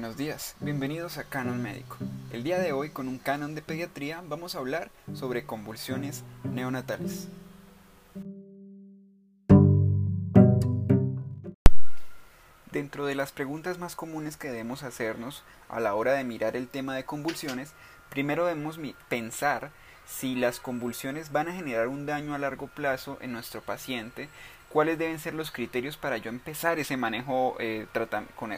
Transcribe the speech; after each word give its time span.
buenos 0.00 0.16
días. 0.16 0.56
Bienvenidos 0.60 1.18
a 1.18 1.24
Canon 1.24 1.60
Médico. 1.62 1.98
El 2.32 2.42
día 2.42 2.58
de 2.58 2.72
hoy, 2.72 2.88
con 2.88 3.06
un 3.06 3.18
canon 3.18 3.54
de 3.54 3.60
pediatría, 3.60 4.24
vamos 4.26 4.54
a 4.54 4.58
hablar 4.58 4.90
sobre 5.12 5.44
convulsiones 5.44 6.24
neonatales. 6.42 7.28
Dentro 12.72 13.04
de 13.04 13.14
las 13.14 13.32
preguntas 13.32 13.76
más 13.76 13.94
comunes 13.94 14.38
que 14.38 14.48
debemos 14.48 14.84
hacernos 14.84 15.42
a 15.68 15.80
la 15.80 15.92
hora 15.94 16.14
de 16.14 16.24
mirar 16.24 16.56
el 16.56 16.68
tema 16.68 16.96
de 16.96 17.04
convulsiones, 17.04 17.74
primero 18.08 18.46
debemos 18.46 18.80
pensar 19.10 19.70
si 20.06 20.34
las 20.34 20.60
convulsiones 20.60 21.30
van 21.30 21.48
a 21.48 21.52
generar 21.52 21.88
un 21.88 22.06
daño 22.06 22.34
a 22.34 22.38
largo 22.38 22.68
plazo 22.68 23.18
en 23.20 23.32
nuestro 23.32 23.60
paciente, 23.60 24.30
cuáles 24.70 24.98
deben 24.98 25.18
ser 25.18 25.34
los 25.34 25.50
criterios 25.50 25.96
para 25.96 26.16
yo 26.16 26.30
empezar 26.30 26.78
ese 26.78 26.96
manejo 26.96 27.56
eh, 27.58 27.86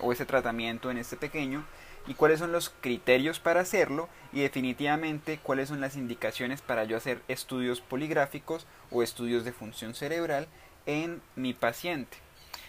o 0.02 0.12
ese 0.12 0.26
tratamiento 0.26 0.90
en 0.90 0.98
este 0.98 1.16
pequeño 1.16 1.64
y 2.06 2.14
cuáles 2.14 2.38
son 2.38 2.52
los 2.52 2.70
criterios 2.80 3.40
para 3.40 3.60
hacerlo 3.60 4.08
y 4.32 4.40
definitivamente 4.40 5.38
cuáles 5.42 5.68
son 5.68 5.80
las 5.80 5.96
indicaciones 5.96 6.60
para 6.60 6.84
yo 6.84 6.96
hacer 6.96 7.22
estudios 7.28 7.80
poligráficos 7.80 8.66
o 8.90 9.02
estudios 9.02 9.44
de 9.44 9.52
función 9.52 9.94
cerebral 9.94 10.48
en 10.86 11.22
mi 11.36 11.54
paciente. 11.54 12.18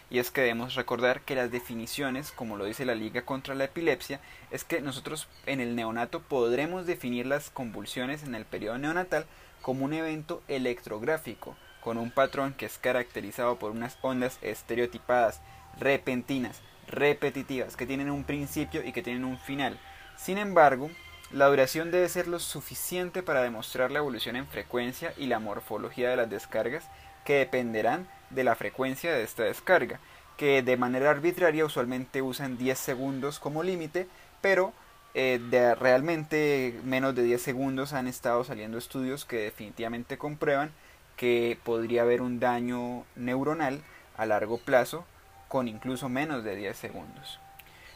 Y 0.09 0.19
es 0.19 0.29
que 0.29 0.41
debemos 0.41 0.75
recordar 0.75 1.21
que 1.21 1.33
las 1.33 1.49
definiciones, 1.49 2.31
como 2.31 2.55
lo 2.55 2.65
dice 2.65 2.85
la 2.85 2.93
Liga 2.93 3.23
contra 3.23 3.55
la 3.55 3.63
Epilepsia, 3.63 4.19
es 4.51 4.63
que 4.63 4.79
nosotros 4.79 5.27
en 5.47 5.59
el 5.59 5.75
neonato 5.75 6.21
podremos 6.21 6.85
definir 6.85 7.25
las 7.25 7.49
convulsiones 7.49 8.23
en 8.23 8.35
el 8.35 8.45
periodo 8.45 8.77
neonatal 8.77 9.25
como 9.63 9.85
un 9.85 9.93
evento 9.93 10.43
electrográfico, 10.47 11.55
con 11.83 11.97
un 11.97 12.11
patrón 12.11 12.53
que 12.53 12.65
es 12.65 12.77
caracterizado 12.77 13.59
por 13.59 13.71
unas 13.71 13.97
ondas 14.01 14.37
estereotipadas, 14.41 15.41
repentinas, 15.77 16.61
repetitivas, 16.87 17.75
que 17.75 17.85
tienen 17.85 18.09
un 18.09 18.23
principio 18.23 18.83
y 18.83 18.93
que 18.93 19.03
tienen 19.03 19.25
un 19.25 19.37
final. 19.37 19.77
Sin 20.15 20.37
embargo, 20.37 20.89
la 21.31 21.47
duración 21.47 21.91
debe 21.91 22.07
ser 22.07 22.27
lo 22.27 22.39
suficiente 22.39 23.21
para 23.21 23.43
demostrar 23.43 23.91
la 23.91 23.99
evolución 23.99 24.35
en 24.35 24.47
frecuencia 24.47 25.13
y 25.17 25.25
la 25.25 25.39
morfología 25.39 26.09
de 26.09 26.15
las 26.15 26.29
descargas 26.29 26.85
que 27.25 27.35
dependerán 27.35 28.07
de 28.29 28.43
la 28.43 28.55
frecuencia 28.55 29.11
de 29.11 29.23
esta 29.23 29.43
descarga, 29.43 29.99
que 30.37 30.61
de 30.61 30.77
manera 30.77 31.09
arbitraria 31.09 31.65
usualmente 31.65 32.21
usan 32.21 32.57
10 32.57 32.77
segundos 32.77 33.39
como 33.39 33.63
límite, 33.63 34.07
pero 34.41 34.73
eh, 35.15 35.39
realmente 35.79 36.79
menos 36.83 37.13
de 37.13 37.23
10 37.23 37.41
segundos 37.41 37.93
han 37.93 38.07
estado 38.07 38.43
saliendo 38.43 38.77
estudios 38.77 39.25
que 39.25 39.37
definitivamente 39.37 40.17
comprueban 40.17 40.71
que 41.15 41.57
podría 41.63 42.01
haber 42.01 42.21
un 42.21 42.39
daño 42.39 43.05
neuronal 43.15 43.81
a 44.17 44.25
largo 44.25 44.57
plazo 44.57 45.05
con 45.47 45.67
incluso 45.67 46.09
menos 46.09 46.43
de 46.43 46.55
10 46.55 46.75
segundos. 46.75 47.39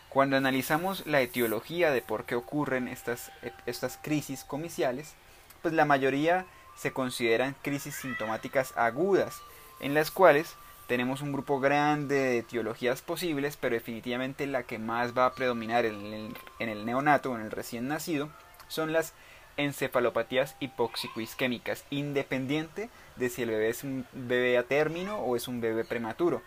Cuando 0.09 0.37
analizamos 0.37 1.05
la 1.05 1.21
etiología 1.21 1.91
de 1.91 2.01
por 2.01 2.25
qué 2.25 2.35
ocurren 2.35 2.87
estas, 2.87 3.31
estas 3.65 3.97
crisis 4.01 4.43
comiciales, 4.43 5.13
pues 5.61 5.73
la 5.73 5.85
mayoría 5.85 6.45
se 6.77 6.93
consideran 6.93 7.55
crisis 7.61 7.95
sintomáticas 7.95 8.73
agudas, 8.77 9.41
en 9.79 9.93
las 9.93 10.11
cuales 10.11 10.55
tenemos 10.87 11.21
un 11.21 11.33
grupo 11.33 11.59
grande 11.59 12.15
de 12.15 12.37
etiologías 12.37 13.01
posibles, 13.01 13.57
pero 13.57 13.75
definitivamente 13.75 14.47
la 14.47 14.63
que 14.63 14.79
más 14.79 15.17
va 15.17 15.25
a 15.25 15.33
predominar 15.33 15.85
en 15.85 16.13
el, 16.13 16.37
en 16.59 16.69
el 16.69 16.85
neonato, 16.85 17.35
en 17.35 17.41
el 17.41 17.51
recién 17.51 17.87
nacido, 17.87 18.29
son 18.69 18.93
las 18.93 19.13
encefalopatías 19.57 20.55
hipóxico-isquémicas, 20.59 21.83
independiente 21.89 22.89
de 23.15 23.29
si 23.29 23.41
el 23.41 23.49
bebé 23.49 23.69
es 23.69 23.83
un 23.83 24.05
bebé 24.13 24.57
a 24.57 24.63
término 24.63 25.17
o 25.17 25.35
es 25.35 25.47
un 25.47 25.61
bebé 25.61 25.83
prematuro. 25.83 26.41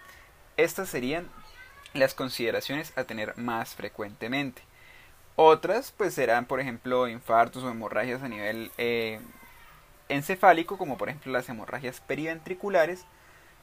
Estas 0.56 0.88
serían 0.88 1.28
las 1.92 2.14
consideraciones 2.14 2.96
a 2.96 3.04
tener 3.04 3.36
más 3.36 3.74
frecuentemente. 3.74 4.62
Otras, 5.36 5.92
pues 5.96 6.14
serán, 6.14 6.46
por 6.46 6.60
ejemplo, 6.60 7.08
infartos 7.08 7.64
o 7.64 7.70
hemorragias 7.70 8.22
a 8.22 8.28
nivel 8.28 8.70
eh, 8.78 9.20
encefálico, 10.08 10.78
como 10.78 10.98
por 10.98 11.08
ejemplo 11.08 11.32
las 11.32 11.48
hemorragias 11.48 12.00
periventriculares, 12.00 13.06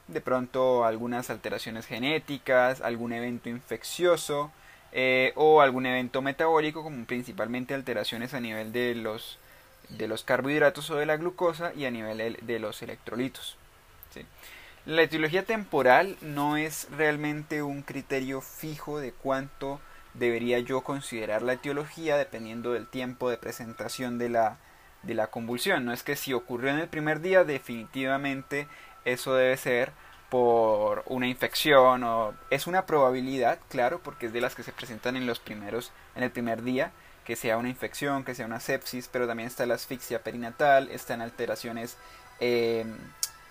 de 0.08 0.20
pronto 0.20 0.84
algunas 0.84 1.30
alteraciones 1.30 1.86
genéticas, 1.86 2.80
algún 2.80 3.12
evento 3.12 3.48
infeccioso 3.48 4.50
eh, 4.92 5.32
o 5.36 5.60
algún 5.60 5.86
evento 5.86 6.22
metabólico, 6.22 6.82
como 6.82 7.04
principalmente 7.04 7.74
alteraciones 7.74 8.34
a 8.34 8.40
nivel 8.40 8.72
de 8.72 8.94
los, 8.94 9.38
de 9.90 10.08
los 10.08 10.24
carbohidratos 10.24 10.90
o 10.90 10.96
de 10.96 11.06
la 11.06 11.16
glucosa 11.16 11.72
y 11.74 11.84
a 11.84 11.90
nivel 11.90 12.38
de 12.40 12.58
los 12.58 12.82
electrolitos. 12.82 13.56
La 14.86 15.02
etiología 15.02 15.44
temporal 15.44 16.16
no 16.22 16.56
es 16.56 16.88
realmente 16.90 17.62
un 17.62 17.82
criterio 17.82 18.40
fijo 18.40 19.00
de 19.00 19.12
cuánto 19.12 19.80
debería 20.14 20.58
yo 20.60 20.80
considerar 20.80 21.42
la 21.42 21.54
etiología 21.54 22.16
dependiendo 22.16 22.72
del 22.72 22.86
tiempo 22.86 23.28
de 23.28 23.36
presentación 23.36 24.18
de 24.18 24.30
la, 24.30 24.56
de 25.02 25.14
la 25.14 25.26
convulsión. 25.26 25.84
No 25.84 25.92
es 25.92 26.02
que 26.02 26.16
si 26.16 26.32
ocurrió 26.32 26.70
en 26.70 26.78
el 26.78 26.88
primer 26.88 27.20
día, 27.20 27.44
definitivamente 27.44 28.66
eso 29.04 29.34
debe 29.34 29.56
ser 29.58 29.92
por 30.30 31.04
una 31.06 31.26
infección 31.26 32.04
o 32.04 32.34
es 32.50 32.66
una 32.66 32.86
probabilidad, 32.86 33.58
claro, 33.68 34.00
porque 34.02 34.26
es 34.26 34.32
de 34.32 34.40
las 34.40 34.54
que 34.54 34.62
se 34.62 34.72
presentan 34.72 35.16
en 35.16 35.26
los 35.26 35.38
primeros 35.38 35.92
en 36.14 36.22
el 36.22 36.30
primer 36.30 36.62
día, 36.62 36.92
que 37.24 37.36
sea 37.36 37.56
una 37.56 37.68
infección, 37.68 38.24
que 38.24 38.34
sea 38.34 38.46
una 38.46 38.60
sepsis, 38.60 39.08
pero 39.08 39.26
también 39.26 39.46
está 39.46 39.66
la 39.66 39.74
asfixia 39.74 40.22
perinatal, 40.22 40.90
están 40.90 41.20
alteraciones 41.20 41.96
eh, 42.40 42.84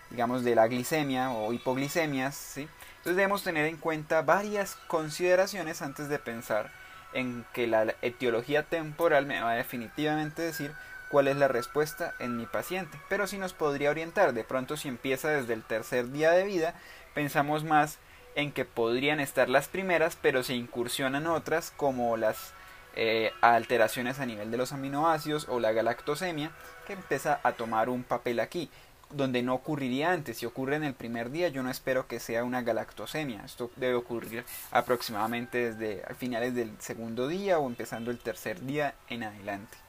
digamos 0.09 0.43
de 0.43 0.55
la 0.55 0.67
glicemia 0.67 1.31
o 1.31 1.53
hipoglicemias, 1.53 2.35
¿sí? 2.35 2.61
Entonces 2.97 3.15
debemos 3.15 3.43
tener 3.43 3.65
en 3.65 3.77
cuenta 3.77 4.21
varias 4.21 4.75
consideraciones 4.87 5.81
antes 5.81 6.09
de 6.09 6.19
pensar 6.19 6.71
en 7.13 7.45
que 7.53 7.67
la 7.67 7.95
etiología 8.01 8.63
temporal 8.63 9.25
me 9.25 9.41
va 9.41 9.51
a 9.51 9.55
definitivamente 9.55 10.41
decir 10.41 10.73
cuál 11.09 11.27
es 11.27 11.37
la 11.37 11.47
respuesta 11.47 12.13
en 12.19 12.37
mi 12.37 12.45
paciente. 12.45 12.99
Pero 13.09 13.27
si 13.27 13.37
nos 13.37 13.53
podría 13.53 13.89
orientar, 13.89 14.33
de 14.33 14.43
pronto 14.43 14.77
si 14.77 14.87
empieza 14.87 15.29
desde 15.29 15.53
el 15.53 15.63
tercer 15.63 16.11
día 16.11 16.31
de 16.31 16.43
vida, 16.43 16.75
pensamos 17.13 17.63
más 17.63 17.99
en 18.35 18.51
que 18.51 18.65
podrían 18.65 19.19
estar 19.19 19.49
las 19.49 19.67
primeras, 19.67 20.17
pero 20.21 20.43
se 20.43 20.53
incursionan 20.53 21.25
otras 21.27 21.71
como 21.71 22.17
las 22.17 22.53
eh, 22.95 23.31
alteraciones 23.41 24.19
a 24.19 24.25
nivel 24.25 24.51
de 24.51 24.57
los 24.57 24.73
aminoácidos 24.73 25.47
o 25.49 25.59
la 25.59 25.71
galactosemia, 25.71 26.51
que 26.85 26.93
empieza 26.93 27.39
a 27.43 27.53
tomar 27.53 27.89
un 27.89 28.03
papel 28.03 28.39
aquí 28.39 28.69
donde 29.09 29.41
no 29.41 29.55
ocurriría 29.55 30.11
antes. 30.11 30.37
Si 30.37 30.45
ocurre 30.45 30.75
en 30.75 30.83
el 30.83 30.93
primer 30.93 31.31
día, 31.31 31.49
yo 31.49 31.63
no 31.63 31.69
espero 31.69 32.07
que 32.07 32.19
sea 32.19 32.43
una 32.43 32.61
galactosemia. 32.61 33.43
Esto 33.45 33.71
debe 33.75 33.95
ocurrir 33.95 34.45
aproximadamente 34.71 35.73
desde 35.73 36.13
finales 36.15 36.55
del 36.55 36.71
segundo 36.79 37.27
día 37.27 37.59
o 37.59 37.67
empezando 37.67 38.11
el 38.11 38.19
tercer 38.19 38.61
día 38.61 38.95
en 39.09 39.23
adelante. 39.23 39.86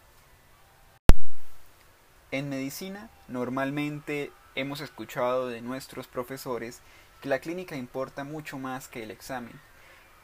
En 2.31 2.51
medicina, 2.51 3.09
normalmente 3.27 4.31
hemos 4.55 4.83
escuchado 4.83 5.49
de 5.49 5.63
nuestros 5.63 6.07
profesores 6.07 6.81
que 7.23 7.31
la 7.31 7.39
clínica 7.39 7.75
importa 7.75 8.23
mucho 8.23 8.59
más 8.59 8.87
que 8.87 9.03
el 9.03 9.11
examen. 9.11 9.59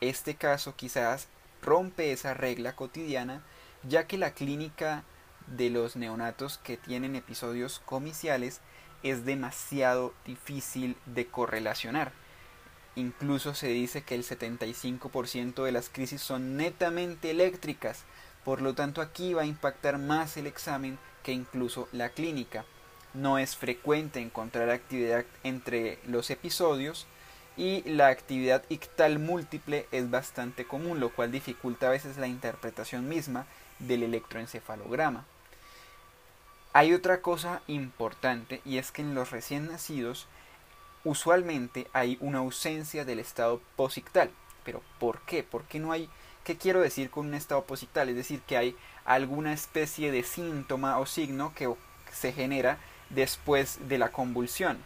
Este 0.02 0.34
caso 0.34 0.76
quizás 0.76 1.28
rompe 1.62 2.12
esa 2.12 2.34
regla 2.34 2.76
cotidiana, 2.76 3.42
ya 3.88 4.06
que 4.06 4.18
la 4.18 4.32
clínica 4.32 5.02
de 5.46 5.70
los 5.70 5.96
neonatos 5.96 6.58
que 6.58 6.76
tienen 6.76 7.16
episodios 7.16 7.80
comiciales 7.86 8.60
es 9.02 9.24
demasiado 9.24 10.12
difícil 10.26 10.98
de 11.06 11.26
correlacionar. 11.26 12.12
Incluso 12.96 13.54
se 13.54 13.68
dice 13.68 14.02
que 14.02 14.14
el 14.14 14.24
75% 14.24 15.64
de 15.64 15.72
las 15.72 15.88
crisis 15.88 16.20
son 16.20 16.58
netamente 16.58 17.30
eléctricas, 17.30 18.04
por 18.44 18.60
lo 18.60 18.74
tanto 18.74 19.00
aquí 19.00 19.32
va 19.32 19.42
a 19.42 19.46
impactar 19.46 19.96
más 19.96 20.36
el 20.36 20.46
examen 20.46 20.98
que 21.24 21.32
incluso 21.32 21.88
la 21.90 22.10
clínica. 22.10 22.64
No 23.14 23.38
es 23.38 23.56
frecuente 23.56 24.20
encontrar 24.20 24.70
actividad 24.70 25.24
entre 25.42 25.98
los 26.06 26.30
episodios 26.30 27.06
y 27.56 27.82
la 27.88 28.08
actividad 28.08 28.64
ictal 28.68 29.18
múltiple 29.18 29.86
es 29.90 30.10
bastante 30.10 30.64
común, 30.64 31.00
lo 31.00 31.10
cual 31.10 31.32
dificulta 31.32 31.86
a 31.86 31.90
veces 31.90 32.16
la 32.16 32.26
interpretación 32.28 33.08
misma 33.08 33.46
del 33.78 34.02
electroencefalograma. 34.02 35.24
Hay 36.72 36.92
otra 36.92 37.20
cosa 37.20 37.62
importante 37.68 38.60
y 38.64 38.78
es 38.78 38.90
que 38.90 39.02
en 39.02 39.14
los 39.14 39.30
recién 39.30 39.68
nacidos 39.68 40.26
usualmente 41.04 41.86
hay 41.92 42.18
una 42.20 42.38
ausencia 42.38 43.04
del 43.04 43.20
estado 43.20 43.60
posictal. 43.76 44.30
Pero 44.64 44.82
¿por 44.98 45.20
qué? 45.20 45.44
¿Por 45.44 45.64
qué 45.64 45.78
no 45.78 45.92
hay 45.92 46.08
¿Qué 46.44 46.58
quiero 46.58 46.80
decir 46.80 47.10
con 47.10 47.26
un 47.26 47.34
estado 47.34 47.64
posictal? 47.64 48.10
Es 48.10 48.16
decir, 48.16 48.40
que 48.42 48.58
hay 48.58 48.76
alguna 49.06 49.54
especie 49.54 50.12
de 50.12 50.22
síntoma 50.22 50.98
o 50.98 51.06
signo 51.06 51.54
que 51.54 51.72
se 52.12 52.32
genera 52.32 52.78
después 53.08 53.88
de 53.88 53.96
la 53.96 54.12
convulsión. 54.12 54.78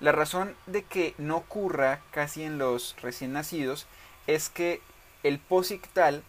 La 0.00 0.12
razón 0.12 0.56
de 0.66 0.82
que 0.82 1.14
no 1.18 1.36
ocurra 1.36 2.00
casi 2.10 2.42
en 2.42 2.58
los 2.58 2.96
recién 3.02 3.34
nacidos 3.34 3.86
es 4.26 4.48
que 4.48 4.80
el 5.22 5.38
posictal 5.38 6.22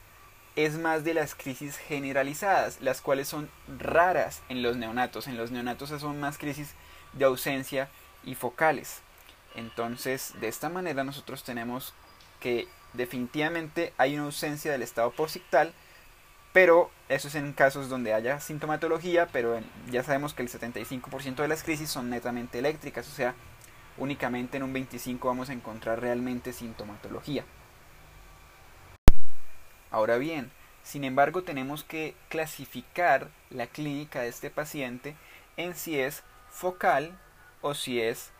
es 0.57 0.77
más 0.77 1.03
de 1.03 1.13
las 1.13 1.35
crisis 1.35 1.77
generalizadas, 1.77 2.81
las 2.81 3.01
cuales 3.01 3.27
son 3.27 3.49
raras 3.79 4.41
en 4.49 4.61
los 4.61 4.77
neonatos. 4.77 5.27
En 5.27 5.37
los 5.37 5.51
neonatos 5.51 5.89
son 5.89 6.19
más 6.19 6.37
crisis 6.37 6.73
de 7.13 7.25
ausencia 7.25 7.89
y 8.23 8.35
focales. 8.35 8.99
Entonces, 9.55 10.33
de 10.39 10.49
esta 10.49 10.69
manera 10.69 11.03
nosotros 11.03 11.43
tenemos 11.43 11.93
que 12.39 12.67
definitivamente 12.95 13.93
hay 13.97 14.15
una 14.15 14.25
ausencia 14.25 14.71
del 14.71 14.81
estado 14.81 15.11
posictal, 15.11 15.73
pero 16.53 16.89
eso 17.09 17.27
es 17.27 17.35
en 17.35 17.53
casos 17.53 17.89
donde 17.89 18.13
haya 18.13 18.39
sintomatología, 18.39 19.27
pero 19.31 19.59
ya 19.89 20.03
sabemos 20.03 20.33
que 20.33 20.41
el 20.41 20.49
75% 20.49 21.35
de 21.35 21.47
las 21.47 21.63
crisis 21.63 21.89
son 21.89 22.09
netamente 22.09 22.59
eléctricas, 22.59 23.07
o 23.07 23.11
sea, 23.11 23.35
únicamente 23.97 24.57
en 24.57 24.63
un 24.63 24.73
25% 24.73 25.19
vamos 25.23 25.49
a 25.49 25.53
encontrar 25.53 26.01
realmente 26.01 26.53
sintomatología. 26.53 27.45
Ahora 29.91 30.17
bien, 30.17 30.51
sin 30.83 31.03
embargo, 31.03 31.43
tenemos 31.43 31.83
que 31.83 32.15
clasificar 32.29 33.29
la 33.49 33.67
clínica 33.67 34.21
de 34.21 34.27
este 34.27 34.49
paciente 34.49 35.15
en 35.57 35.75
si 35.75 35.99
es 35.99 36.23
focal 36.49 37.17
o 37.61 37.73
si 37.73 37.99
es, 37.99 38.31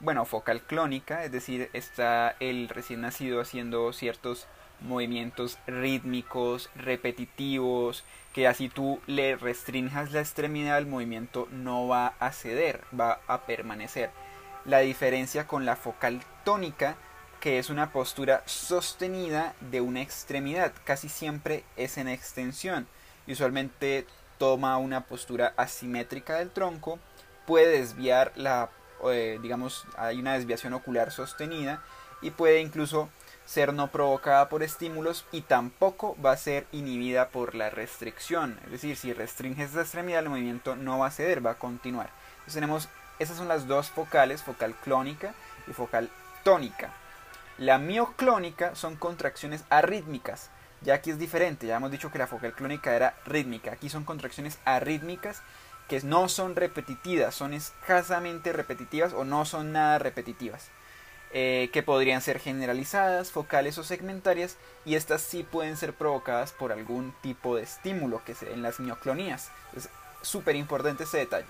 bueno, 0.00 0.24
focal 0.24 0.62
clónica, 0.62 1.24
es 1.24 1.32
decir, 1.32 1.70
está 1.72 2.36
el 2.40 2.68
recién 2.68 3.00
nacido 3.00 3.40
haciendo 3.40 3.92
ciertos 3.92 4.46
movimientos 4.80 5.58
rítmicos, 5.66 6.70
repetitivos, 6.74 8.04
que 8.32 8.46
así 8.48 8.68
tú 8.68 9.00
le 9.06 9.36
restringas 9.36 10.12
la 10.12 10.20
extremidad, 10.20 10.78
el 10.78 10.86
movimiento 10.86 11.48
no 11.50 11.86
va 11.88 12.14
a 12.18 12.32
ceder, 12.32 12.82
va 12.98 13.20
a 13.26 13.46
permanecer. 13.46 14.10
La 14.64 14.80
diferencia 14.80 15.46
con 15.46 15.64
la 15.64 15.76
focal 15.76 16.20
tónica, 16.44 16.96
que 17.40 17.58
es 17.58 17.70
una 17.70 17.92
postura 17.92 18.42
sostenida 18.46 19.54
de 19.60 19.80
una 19.80 20.02
extremidad, 20.02 20.72
casi 20.84 21.08
siempre 21.08 21.64
es 21.76 21.98
en 21.98 22.08
extensión. 22.08 22.86
Usualmente 23.28 24.06
toma 24.38 24.76
una 24.78 25.02
postura 25.04 25.54
asimétrica 25.56 26.38
del 26.38 26.50
tronco, 26.50 26.98
puede 27.46 27.78
desviar 27.78 28.32
la, 28.36 28.70
eh, 29.10 29.38
digamos, 29.42 29.86
hay 29.96 30.20
una 30.20 30.34
desviación 30.34 30.72
ocular 30.72 31.10
sostenida 31.10 31.82
y 32.22 32.30
puede 32.30 32.60
incluso 32.60 33.08
ser 33.46 33.74
no 33.74 33.88
provocada 33.88 34.48
por 34.48 34.62
estímulos 34.62 35.26
y 35.30 35.42
tampoco 35.42 36.16
va 36.24 36.32
a 36.32 36.36
ser 36.36 36.66
inhibida 36.72 37.28
por 37.28 37.54
la 37.54 37.70
restricción. 37.70 38.58
Es 38.64 38.72
decir, 38.72 38.96
si 38.96 39.12
restringes 39.12 39.74
la 39.74 39.82
extremidad, 39.82 40.20
el 40.20 40.30
movimiento 40.30 40.76
no 40.76 40.98
va 40.98 41.08
a 41.08 41.10
ceder, 41.10 41.44
va 41.44 41.52
a 41.52 41.58
continuar. 41.58 42.10
Entonces 42.32 42.54
tenemos, 42.54 42.88
esas 43.18 43.36
son 43.36 43.48
las 43.48 43.66
dos 43.66 43.90
focales, 43.90 44.42
focal 44.42 44.74
clónica 44.82 45.34
y 45.66 45.72
focal 45.72 46.10
tónica. 46.42 46.92
La 47.58 47.78
mioclónica 47.78 48.74
son 48.74 48.96
contracciones 48.96 49.64
arrítmicas. 49.70 50.50
Ya 50.80 50.94
aquí 50.94 51.10
es 51.10 51.18
diferente, 51.18 51.66
ya 51.66 51.76
hemos 51.76 51.90
dicho 51.90 52.10
que 52.10 52.18
la 52.18 52.26
focal 52.26 52.52
clónica 52.52 52.94
era 52.94 53.14
rítmica. 53.24 53.72
Aquí 53.72 53.88
son 53.88 54.04
contracciones 54.04 54.58
arrítmicas 54.64 55.42
que 55.88 56.00
no 56.02 56.28
son 56.28 56.56
repetitivas, 56.56 57.34
son 57.34 57.54
escasamente 57.54 58.52
repetitivas 58.52 59.12
o 59.12 59.24
no 59.24 59.44
son 59.44 59.72
nada 59.72 59.98
repetitivas. 59.98 60.70
Eh, 61.36 61.68
que 61.72 61.82
podrían 61.82 62.20
ser 62.20 62.38
generalizadas, 62.38 63.32
focales 63.32 63.76
o 63.78 63.82
segmentarias, 63.82 64.56
y 64.84 64.94
estas 64.94 65.20
sí 65.20 65.42
pueden 65.42 65.76
ser 65.76 65.92
provocadas 65.92 66.52
por 66.52 66.70
algún 66.70 67.12
tipo 67.22 67.56
de 67.56 67.64
estímulo 67.64 68.22
que 68.24 68.36
se 68.36 68.52
en 68.52 68.62
las 68.62 68.78
mioclonías. 68.78 69.50
Es 69.76 69.88
súper 70.22 70.54
importante 70.54 71.02
ese 71.02 71.18
detalle. 71.18 71.48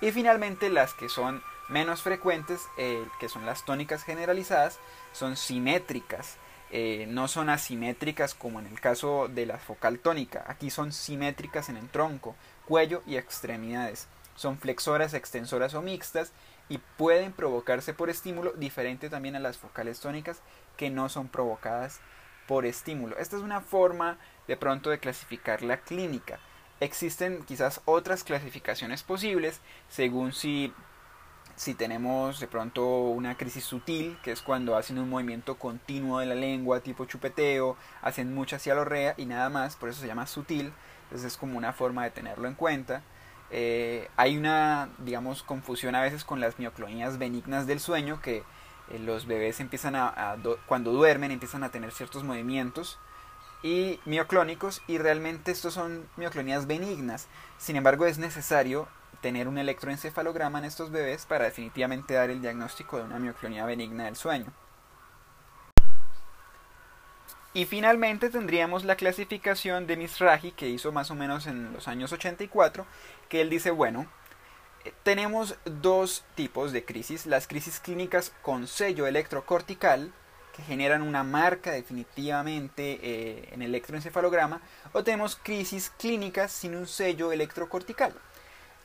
Y 0.00 0.12
finalmente 0.12 0.70
las 0.70 0.94
que 0.94 1.08
son 1.08 1.42
menos 1.68 2.02
frecuentes, 2.02 2.60
eh, 2.78 3.04
que 3.18 3.28
son 3.28 3.46
las 3.46 3.64
tónicas 3.64 4.04
generalizadas, 4.04 4.78
son 5.12 5.36
simétricas. 5.36 6.36
Eh, 6.72 7.06
no 7.08 7.26
son 7.26 7.50
asimétricas 7.50 8.34
como 8.34 8.60
en 8.60 8.66
el 8.66 8.80
caso 8.80 9.26
de 9.28 9.44
la 9.44 9.58
focal 9.58 9.98
tónica. 9.98 10.44
Aquí 10.46 10.70
son 10.70 10.92
simétricas 10.92 11.68
en 11.68 11.76
el 11.76 11.88
tronco, 11.88 12.36
cuello 12.70 13.02
y 13.04 13.16
extremidades. 13.16 14.06
Son 14.36 14.56
flexoras, 14.56 15.12
extensoras 15.12 15.74
o 15.74 15.82
mixtas 15.82 16.30
y 16.68 16.78
pueden 16.78 17.32
provocarse 17.32 17.92
por 17.94 18.10
estímulo, 18.10 18.52
diferente 18.52 19.10
también 19.10 19.34
a 19.34 19.40
las 19.40 19.58
focales 19.58 19.98
tónicas 19.98 20.40
que 20.76 20.88
no 20.88 21.08
son 21.08 21.26
provocadas 21.26 21.98
por 22.46 22.66
estímulo. 22.66 23.18
Esta 23.18 23.36
es 23.36 23.42
una 23.42 23.60
forma 23.60 24.18
de 24.46 24.56
pronto 24.56 24.88
de 24.90 25.00
clasificar 25.00 25.62
la 25.62 25.78
clínica. 25.78 26.38
Existen 26.78 27.42
quizás 27.42 27.80
otras 27.86 28.22
clasificaciones 28.22 29.02
posibles 29.02 29.60
según 29.88 30.32
si, 30.32 30.72
si 31.56 31.74
tenemos 31.74 32.38
de 32.38 32.46
pronto 32.46 32.86
una 32.86 33.36
crisis 33.36 33.64
sutil, 33.64 34.16
que 34.22 34.30
es 34.30 34.42
cuando 34.42 34.76
hacen 34.76 35.00
un 35.00 35.10
movimiento 35.10 35.58
continuo 35.58 36.20
de 36.20 36.26
la 36.26 36.36
lengua 36.36 36.78
tipo 36.78 37.04
chupeteo, 37.04 37.76
hacen 38.00 38.32
mucha 38.32 38.60
cialorrea 38.60 39.14
y 39.16 39.26
nada 39.26 39.48
más, 39.48 39.74
por 39.74 39.88
eso 39.88 40.00
se 40.00 40.06
llama 40.06 40.28
sutil, 40.28 40.72
entonces 41.10 41.32
es 41.32 41.36
como 41.36 41.58
una 41.58 41.72
forma 41.72 42.04
de 42.04 42.10
tenerlo 42.12 42.46
en 42.46 42.54
cuenta. 42.54 43.02
Eh, 43.50 44.08
hay 44.16 44.36
una, 44.36 44.90
digamos, 44.98 45.42
confusión 45.42 45.96
a 45.96 46.02
veces 46.02 46.24
con 46.24 46.40
las 46.40 46.60
mioclonías 46.60 47.18
benignas 47.18 47.66
del 47.66 47.80
sueño, 47.80 48.22
que 48.22 48.44
eh, 48.90 48.98
los 49.00 49.26
bebés 49.26 49.58
empiezan 49.58 49.96
a, 49.96 50.36
cuando 50.66 50.92
duermen, 50.92 51.32
empiezan 51.32 51.64
a 51.64 51.70
tener 51.70 51.90
ciertos 51.90 52.22
movimientos 52.22 52.98
y 53.64 53.98
mioclónicos, 54.04 54.82
y 54.86 54.98
realmente 54.98 55.50
estos 55.50 55.74
son 55.74 56.08
mioclonías 56.16 56.68
benignas. 56.68 57.26
Sin 57.58 57.74
embargo, 57.74 58.06
es 58.06 58.18
necesario 58.18 58.86
tener 59.20 59.48
un 59.48 59.58
electroencefalograma 59.58 60.60
en 60.60 60.66
estos 60.66 60.92
bebés 60.92 61.26
para 61.26 61.46
definitivamente 61.46 62.14
dar 62.14 62.30
el 62.30 62.40
diagnóstico 62.40 62.98
de 62.98 63.02
una 63.02 63.18
mioclonía 63.18 63.66
benigna 63.66 64.04
del 64.04 64.14
sueño. 64.14 64.52
Y 67.52 67.64
finalmente 67.64 68.30
tendríamos 68.30 68.84
la 68.84 68.94
clasificación 68.94 69.88
de 69.88 69.96
Misraji 69.96 70.52
que 70.52 70.68
hizo 70.68 70.92
más 70.92 71.10
o 71.10 71.16
menos 71.16 71.48
en 71.48 71.72
los 71.72 71.88
años 71.88 72.12
84, 72.12 72.86
que 73.28 73.40
él 73.40 73.50
dice, 73.50 73.72
bueno, 73.72 74.06
eh, 74.84 74.92
tenemos 75.02 75.56
dos 75.64 76.24
tipos 76.36 76.70
de 76.70 76.84
crisis, 76.84 77.26
las 77.26 77.48
crisis 77.48 77.80
clínicas 77.80 78.32
con 78.42 78.68
sello 78.68 79.08
electrocortical, 79.08 80.12
que 80.54 80.62
generan 80.62 81.02
una 81.02 81.24
marca 81.24 81.72
definitivamente 81.72 83.00
eh, 83.02 83.48
en 83.52 83.62
el 83.62 83.70
electroencefalograma, 83.70 84.60
o 84.92 85.02
tenemos 85.02 85.34
crisis 85.34 85.90
clínicas 85.98 86.52
sin 86.52 86.76
un 86.76 86.86
sello 86.86 87.32
electrocortical. 87.32 88.14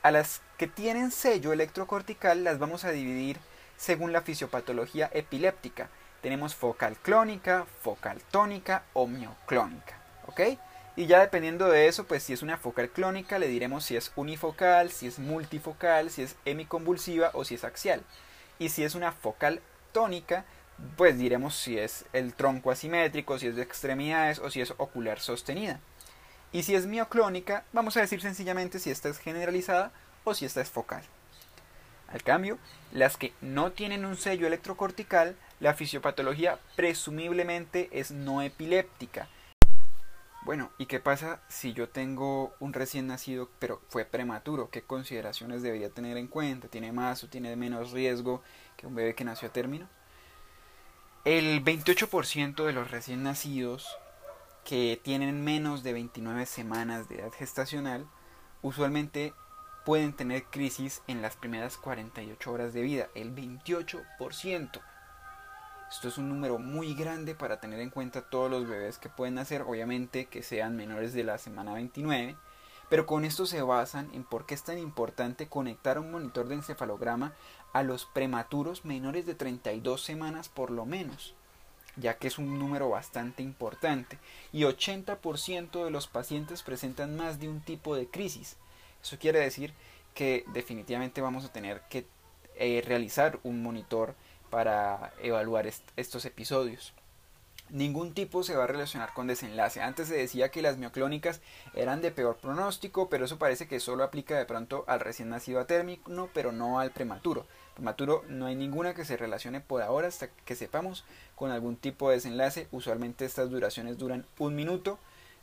A 0.02 0.10
las 0.10 0.42
que 0.58 0.66
tienen 0.66 1.12
sello 1.12 1.54
electrocortical 1.54 2.44
las 2.44 2.58
vamos 2.58 2.84
a 2.84 2.92
dividir 2.92 3.38
según 3.78 4.12
la 4.12 4.22
fisiopatología 4.22 5.10
epiléptica 5.14 5.90
tenemos 6.26 6.56
focal 6.56 6.98
clónica, 6.98 7.68
focal 7.84 8.20
tónica 8.32 8.82
o 8.94 9.06
mioclónica. 9.06 9.96
¿Ok? 10.26 10.58
Y 10.96 11.06
ya 11.06 11.20
dependiendo 11.20 11.70
de 11.70 11.88
eso, 11.88 12.06
pues 12.06 12.24
si 12.24 12.34
es 12.34 12.42
una 12.42 12.58
focal 12.58 12.90
clónica, 12.90 13.38
le 13.38 13.48
diremos 13.48 13.86
si 13.86 13.96
es 13.96 14.12
unifocal, 14.16 14.90
si 14.90 15.06
es 15.06 15.20
multifocal, 15.20 16.10
si 16.10 16.24
es 16.24 16.36
hemiconvulsiva 16.46 17.30
o 17.34 17.46
si 17.46 17.54
es 17.54 17.64
axial. 17.64 18.02
Y 18.58 18.70
si 18.70 18.84
es 18.84 18.96
una 18.96 19.12
focal 19.12 19.62
tónica, 19.92 20.46
pues 20.98 21.20
diremos 21.20 21.56
si 21.56 21.78
es 21.78 22.06
el 22.12 22.34
tronco 22.34 22.72
asimétrico, 22.72 23.38
si 23.38 23.46
es 23.46 23.56
de 23.56 23.62
extremidades 23.62 24.40
o 24.40 24.50
si 24.50 24.62
es 24.62 24.74
ocular 24.78 25.20
sostenida. 25.20 25.80
Y 26.52 26.64
si 26.64 26.74
es 26.74 26.88
mioclónica, 26.88 27.66
vamos 27.72 27.98
a 27.98 28.02
decir 28.02 28.20
sencillamente 28.20 28.80
si 28.80 28.90
esta 28.90 29.10
es 29.10 29.20
generalizada 29.20 29.92
o 30.24 30.34
si 30.34 30.46
esta 30.46 30.62
es 30.62 30.72
focal. 30.72 31.04
Al 32.08 32.24
cambio, 32.24 32.58
las 32.92 33.18
que 33.18 33.34
no 33.42 33.72
tienen 33.74 34.06
un 34.06 34.16
sello 34.16 34.48
electrocortical, 34.48 35.36
la 35.66 35.74
fisiopatología 35.74 36.60
presumiblemente 36.76 37.90
es 37.92 38.12
no 38.12 38.44
epiléptica. 38.44 39.28
Bueno, 40.44 40.70
¿y 40.78 40.86
qué 40.86 41.00
pasa 41.00 41.42
si 41.48 41.74
yo 41.74 41.90
tengo 41.90 42.54
un 42.60 42.72
recién 42.72 43.08
nacido 43.08 43.50
pero 43.58 43.82
fue 43.90 44.06
prematuro? 44.06 44.70
¿Qué 44.70 44.84
consideraciones 44.84 45.64
debería 45.64 45.90
tener 45.90 46.18
en 46.18 46.28
cuenta? 46.28 46.68
¿Tiene 46.68 46.92
más 46.92 47.24
o 47.24 47.30
tiene 47.30 47.56
menos 47.56 47.94
riesgo 47.94 48.44
que 48.78 48.86
un 48.86 48.94
bebé 48.94 49.16
que 49.16 49.24
nació 49.24 49.48
a 49.48 49.54
término? 49.54 49.90
El 51.24 51.66
28% 51.66 52.64
de 52.64 52.72
los 52.72 52.92
recién 52.92 53.24
nacidos 53.24 53.88
que 54.66 55.02
tienen 55.04 55.44
menos 55.44 55.82
de 55.82 55.94
29 55.94 56.46
semanas 56.46 57.10
de 57.10 57.22
edad 57.22 57.32
gestacional 57.32 58.06
usualmente 58.62 59.34
pueden 59.84 60.14
tener 60.14 60.44
crisis 60.44 61.02
en 61.08 61.24
las 61.24 61.36
primeras 61.36 61.78
48 61.78 62.52
horas 62.52 62.72
de 62.72 62.84
vida, 62.84 63.10
el 63.16 63.34
28%. 63.34 64.82
Esto 65.96 66.10
es 66.10 66.18
un 66.18 66.28
número 66.28 66.60
muy 66.60 66.94
grande 66.94 67.36
para 67.36 67.62
tener 67.62 67.80
en 67.80 67.90
cuenta 67.90 68.22
todos 68.22 68.52
los 68.52 68.68
bebés 68.68 68.98
que 68.98 69.08
pueden 69.08 69.36
nacer, 69.36 69.62
obviamente 69.62 70.26
que 70.26 70.44
sean 70.44 70.76
menores 70.76 71.14
de 71.14 71.24
la 71.24 71.38
semana 71.38 71.74
29, 71.74 72.36
pero 72.90 73.06
con 73.06 73.24
esto 73.24 73.46
se 73.46 73.62
basan 73.62 74.10
en 74.14 74.26
por 74.26 74.46
qué 74.46 74.56
es 74.56 74.64
tan 74.64 74.78
importante 74.78 75.48
conectar 75.48 75.98
un 75.98 76.12
monitor 76.12 76.50
de 76.50 76.56
encefalograma 76.56 77.34
a 77.72 77.82
los 77.82 78.04
prematuros 78.04 78.84
menores 78.84 79.26
de 79.26 79.36
32 79.36 80.04
semanas 80.04 80.50
por 80.50 80.70
lo 80.70 80.86
menos, 80.86 81.34
ya 81.96 82.18
que 82.18 82.28
es 82.28 82.40
un 82.40 82.60
número 82.60 82.90
bastante 82.90 83.42
importante, 83.42 84.20
y 84.52 84.64
80% 84.64 85.86
de 85.86 85.92
los 85.92 86.08
pacientes 86.08 86.62
presentan 86.62 87.16
más 87.16 87.40
de 87.40 87.48
un 87.48 87.62
tipo 87.62 87.96
de 87.96 88.08
crisis, 88.08 88.58
eso 89.02 89.18
quiere 89.18 89.40
decir 89.40 89.74
que 90.14 90.44
definitivamente 90.48 91.22
vamos 91.22 91.46
a 91.46 91.54
tener 91.54 91.84
que 91.90 92.06
eh, 92.58 92.84
realizar 92.86 93.40
un 93.44 93.64
monitor 93.64 94.14
para 94.56 95.12
evaluar 95.22 95.68
estos 95.68 96.24
episodios. 96.24 96.94
Ningún 97.70 98.14
tipo 98.14 98.42
se 98.42 98.56
va 98.56 98.64
a 98.64 98.68
relacionar 98.68 99.14
con 99.14 99.28
desenlace. 99.28 99.82
Antes 99.82 100.08
se 100.08 100.16
decía 100.16 100.50
que 100.50 100.62
las 100.62 100.78
mioclónicas 100.78 101.42
eran 101.74 102.02
de 102.02 102.12
peor 102.12 102.38
pronóstico, 102.38 103.10
pero 103.10 103.26
eso 103.26 103.38
parece 103.38 103.68
que 103.68 103.82
solo 103.82 104.06
aplica 104.06 104.38
de 104.38 104.46
pronto 104.46 104.86
al 104.88 105.02
recién 105.02 105.28
nacido 105.28 105.60
a 105.60 105.68
término, 105.68 106.30
pero 106.34 106.54
no 106.54 106.80
al 106.80 106.92
prematuro. 106.92 107.46
Prematuro 107.74 108.24
no 108.30 108.46
hay 108.46 108.56
ninguna 108.56 108.94
que 108.94 109.04
se 109.04 109.18
relacione 109.18 109.60
por 109.60 109.82
ahora 109.82 110.08
hasta 110.08 110.30
que 110.30 110.56
sepamos 110.56 111.04
con 111.36 111.52
algún 111.52 111.76
tipo 111.76 112.08
de 112.08 112.16
desenlace. 112.16 112.70
Usualmente 112.72 113.26
estas 113.26 113.50
duraciones 113.50 113.98
duran 113.98 114.26
un 114.40 114.56
minuto. 114.56 115.00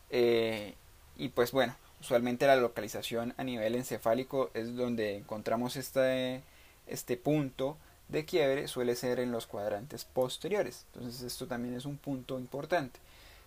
Eh, 0.08 0.74
y 1.18 1.28
pues 1.28 1.52
bueno, 1.52 1.76
usualmente 2.00 2.46
la 2.46 2.56
localización 2.56 3.34
a 3.36 3.44
nivel 3.44 3.74
encefálico 3.74 4.50
es 4.54 4.74
donde 4.74 5.18
encontramos 5.18 5.76
este, 5.76 6.42
este 6.86 7.18
punto 7.18 7.76
de 8.12 8.24
quiebre 8.24 8.68
suele 8.68 8.94
ser 8.94 9.18
en 9.18 9.32
los 9.32 9.46
cuadrantes 9.46 10.04
posteriores. 10.04 10.86
Entonces 10.92 11.22
esto 11.22 11.46
también 11.46 11.74
es 11.74 11.84
un 11.84 11.96
punto 11.96 12.38
importante. 12.38 13.00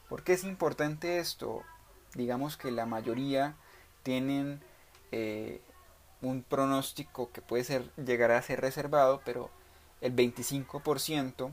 ¿Por 0.09 0.23
qué 0.23 0.33
es 0.33 0.43
importante 0.43 1.19
esto? 1.19 1.63
Digamos 2.13 2.57
que 2.57 2.71
la 2.71 2.85
mayoría 2.85 3.55
tienen 4.03 4.61
eh, 5.11 5.61
un 6.21 6.43
pronóstico 6.43 7.31
que 7.31 7.41
puede 7.41 7.63
ser 7.63 7.89
llegar 7.95 8.31
a 8.31 8.41
ser 8.41 8.61
reservado, 8.61 9.21
pero 9.25 9.49
el 10.01 10.15
25% 10.15 11.51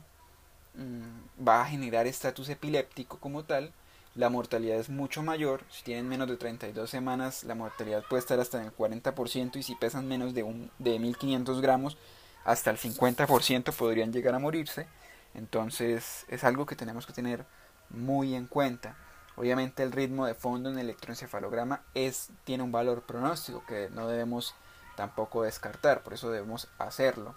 mm, 0.74 1.46
va 1.46 1.62
a 1.62 1.66
generar 1.66 2.06
estatus 2.06 2.48
epiléptico 2.48 3.18
como 3.18 3.44
tal. 3.44 3.72
La 4.14 4.28
mortalidad 4.28 4.78
es 4.78 4.90
mucho 4.90 5.22
mayor. 5.22 5.64
Si 5.70 5.82
tienen 5.84 6.08
menos 6.08 6.28
de 6.28 6.36
32 6.36 6.90
semanas, 6.90 7.44
la 7.44 7.54
mortalidad 7.54 8.04
puede 8.08 8.20
estar 8.20 8.38
hasta 8.40 8.60
en 8.60 8.66
el 8.66 8.76
40% 8.76 9.56
y 9.56 9.62
si 9.62 9.74
pesan 9.74 10.06
menos 10.06 10.34
de, 10.34 10.42
un, 10.42 10.70
de 10.78 10.98
1500 10.98 11.62
gramos, 11.62 11.96
hasta 12.44 12.70
el 12.70 12.78
50% 12.78 13.72
podrían 13.72 14.12
llegar 14.12 14.34
a 14.34 14.38
morirse. 14.38 14.86
Entonces 15.34 16.26
es 16.28 16.44
algo 16.44 16.66
que 16.66 16.76
tenemos 16.76 17.06
que 17.06 17.12
tener 17.12 17.46
muy 17.90 18.34
en 18.34 18.46
cuenta. 18.46 18.96
Obviamente 19.36 19.82
el 19.82 19.92
ritmo 19.92 20.26
de 20.26 20.34
fondo 20.34 20.70
en 20.70 20.78
el 20.78 20.86
electroencefalograma 20.86 21.82
es, 21.94 22.30
tiene 22.44 22.62
un 22.62 22.72
valor 22.72 23.02
pronóstico 23.02 23.64
que 23.66 23.88
no 23.90 24.06
debemos 24.08 24.54
tampoco 24.96 25.42
descartar, 25.42 26.02
por 26.02 26.12
eso 26.12 26.30
debemos 26.30 26.68
hacerlo. 26.78 27.34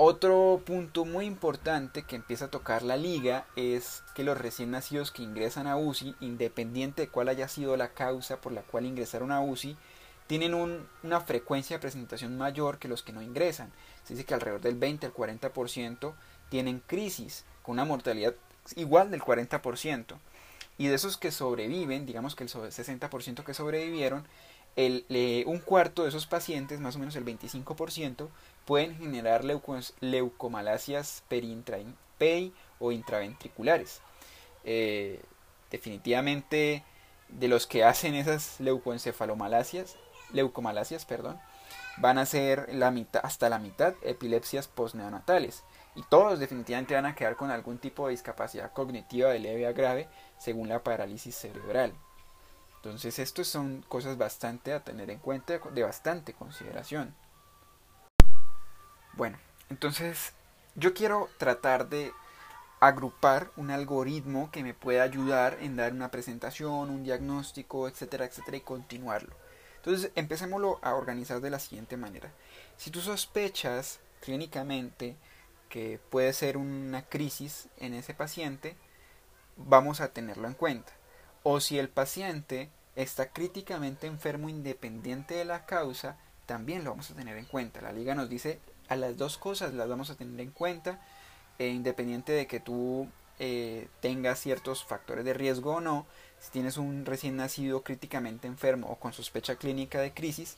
Otro 0.00 0.62
punto 0.64 1.04
muy 1.04 1.26
importante 1.26 2.04
que 2.04 2.14
empieza 2.14 2.44
a 2.44 2.50
tocar 2.50 2.82
la 2.82 2.96
liga 2.96 3.46
es 3.56 4.04
que 4.14 4.22
los 4.22 4.38
recién 4.38 4.70
nacidos 4.70 5.10
que 5.10 5.24
ingresan 5.24 5.66
a 5.66 5.76
UCI, 5.76 6.14
independiente 6.20 7.02
de 7.02 7.08
cuál 7.08 7.28
haya 7.28 7.48
sido 7.48 7.76
la 7.76 7.88
causa 7.88 8.40
por 8.40 8.52
la 8.52 8.62
cual 8.62 8.86
ingresaron 8.86 9.32
a 9.32 9.40
UCI, 9.40 9.76
tienen 10.28 10.54
una 10.54 11.20
frecuencia 11.20 11.76
de 11.76 11.80
presentación 11.80 12.36
mayor 12.36 12.78
que 12.78 12.86
los 12.86 13.02
que 13.02 13.12
no 13.12 13.22
ingresan. 13.22 13.72
Se 14.04 14.14
dice 14.14 14.24
que 14.24 14.34
alrededor 14.34 14.60
del 14.60 14.76
20 14.76 15.06
al 15.06 15.14
40% 15.14 16.14
tienen 16.50 16.80
crisis, 16.86 17.44
con 17.62 17.72
una 17.72 17.86
mortalidad 17.86 18.34
igual 18.76 19.10
del 19.10 19.22
40%. 19.22 20.18
Y 20.76 20.86
de 20.86 20.94
esos 20.94 21.16
que 21.16 21.32
sobreviven, 21.32 22.06
digamos 22.06 22.36
que 22.36 22.44
el 22.44 22.50
60% 22.50 23.42
que 23.42 23.54
sobrevivieron, 23.54 24.28
el, 24.76 25.44
un 25.46 25.58
cuarto 25.58 26.02
de 26.02 26.10
esos 26.10 26.26
pacientes, 26.26 26.78
más 26.78 26.94
o 26.96 26.98
menos 26.98 27.16
el 27.16 27.24
25%, 27.24 28.28
pueden 28.66 28.96
generar 28.98 29.44
leucomalasias 29.44 31.24
peri 31.28 32.52
o 32.78 32.92
intraventriculares. 32.92 34.02
Eh, 34.64 35.22
definitivamente, 35.70 36.84
de 37.28 37.48
los 37.48 37.66
que 37.66 37.82
hacen 37.82 38.14
esas 38.14 38.60
leucoencefalomalasias, 38.60 39.96
leucomalasias, 40.32 41.04
perdón, 41.04 41.40
van 41.98 42.18
a 42.18 42.26
ser 42.26 42.72
la 42.72 42.90
mitad, 42.90 43.20
hasta 43.24 43.48
la 43.48 43.58
mitad 43.58 43.94
epilepsias 44.02 44.68
postneonatales. 44.68 45.64
Y 45.94 46.02
todos 46.02 46.38
definitivamente 46.38 46.94
van 46.94 47.06
a 47.06 47.14
quedar 47.14 47.36
con 47.36 47.50
algún 47.50 47.78
tipo 47.78 48.06
de 48.06 48.12
discapacidad 48.12 48.72
cognitiva 48.72 49.30
de 49.30 49.40
leve 49.40 49.66
a 49.66 49.72
grave 49.72 50.08
según 50.38 50.68
la 50.68 50.84
parálisis 50.84 51.34
cerebral. 51.34 51.92
Entonces, 52.76 53.18
estas 53.18 53.48
son 53.48 53.84
cosas 53.88 54.16
bastante 54.16 54.72
a 54.72 54.84
tener 54.84 55.10
en 55.10 55.18
cuenta, 55.18 55.58
de 55.58 55.82
bastante 55.82 56.34
consideración. 56.34 57.14
Bueno, 59.14 59.36
entonces 59.68 60.32
yo 60.76 60.94
quiero 60.94 61.28
tratar 61.38 61.88
de 61.88 62.12
agrupar 62.78 63.50
un 63.56 63.72
algoritmo 63.72 64.50
que 64.52 64.62
me 64.62 64.74
pueda 64.74 65.02
ayudar 65.02 65.58
en 65.60 65.74
dar 65.74 65.92
una 65.92 66.12
presentación, 66.12 66.90
un 66.90 67.02
diagnóstico, 67.02 67.88
etcétera, 67.88 68.26
etcétera, 68.26 68.58
y 68.58 68.60
continuarlo. 68.60 69.34
Entonces, 69.78 70.10
empecémoslo 70.14 70.78
a 70.82 70.94
organizar 70.94 71.40
de 71.40 71.50
la 71.50 71.58
siguiente 71.58 71.96
manera. 71.96 72.30
Si 72.76 72.90
tú 72.90 73.00
sospechas 73.00 74.00
clínicamente 74.20 75.16
que 75.68 76.00
puede 76.10 76.32
ser 76.32 76.56
una 76.56 77.02
crisis 77.02 77.68
en 77.78 77.94
ese 77.94 78.14
paciente, 78.14 78.76
vamos 79.56 80.00
a 80.00 80.12
tenerlo 80.12 80.48
en 80.48 80.54
cuenta. 80.54 80.92
O 81.42 81.60
si 81.60 81.78
el 81.78 81.88
paciente 81.88 82.70
está 82.96 83.30
críticamente 83.30 84.06
enfermo 84.06 84.48
independiente 84.48 85.34
de 85.34 85.44
la 85.44 85.66
causa, 85.66 86.16
también 86.46 86.84
lo 86.84 86.90
vamos 86.90 87.10
a 87.10 87.14
tener 87.14 87.36
en 87.36 87.44
cuenta. 87.44 87.80
La 87.80 87.92
liga 87.92 88.14
nos 88.14 88.28
dice 88.28 88.60
a 88.88 88.96
las 88.96 89.16
dos 89.16 89.38
cosas 89.38 89.74
las 89.74 89.88
vamos 89.88 90.10
a 90.10 90.16
tener 90.16 90.40
en 90.40 90.50
cuenta, 90.50 91.00
e 91.58 91.68
independiente 91.68 92.32
de 92.32 92.46
que 92.46 92.60
tú 92.60 93.08
eh, 93.38 93.88
tengas 94.00 94.40
ciertos 94.40 94.84
factores 94.84 95.24
de 95.24 95.34
riesgo 95.34 95.76
o 95.76 95.80
no, 95.80 96.06
si 96.40 96.50
tienes 96.50 96.76
un 96.76 97.04
recién 97.06 97.36
nacido 97.36 97.82
críticamente 97.82 98.46
enfermo 98.46 98.88
o 98.88 98.96
con 98.96 99.12
sospecha 99.12 99.56
clínica 99.56 100.00
de 100.00 100.12
crisis, 100.12 100.56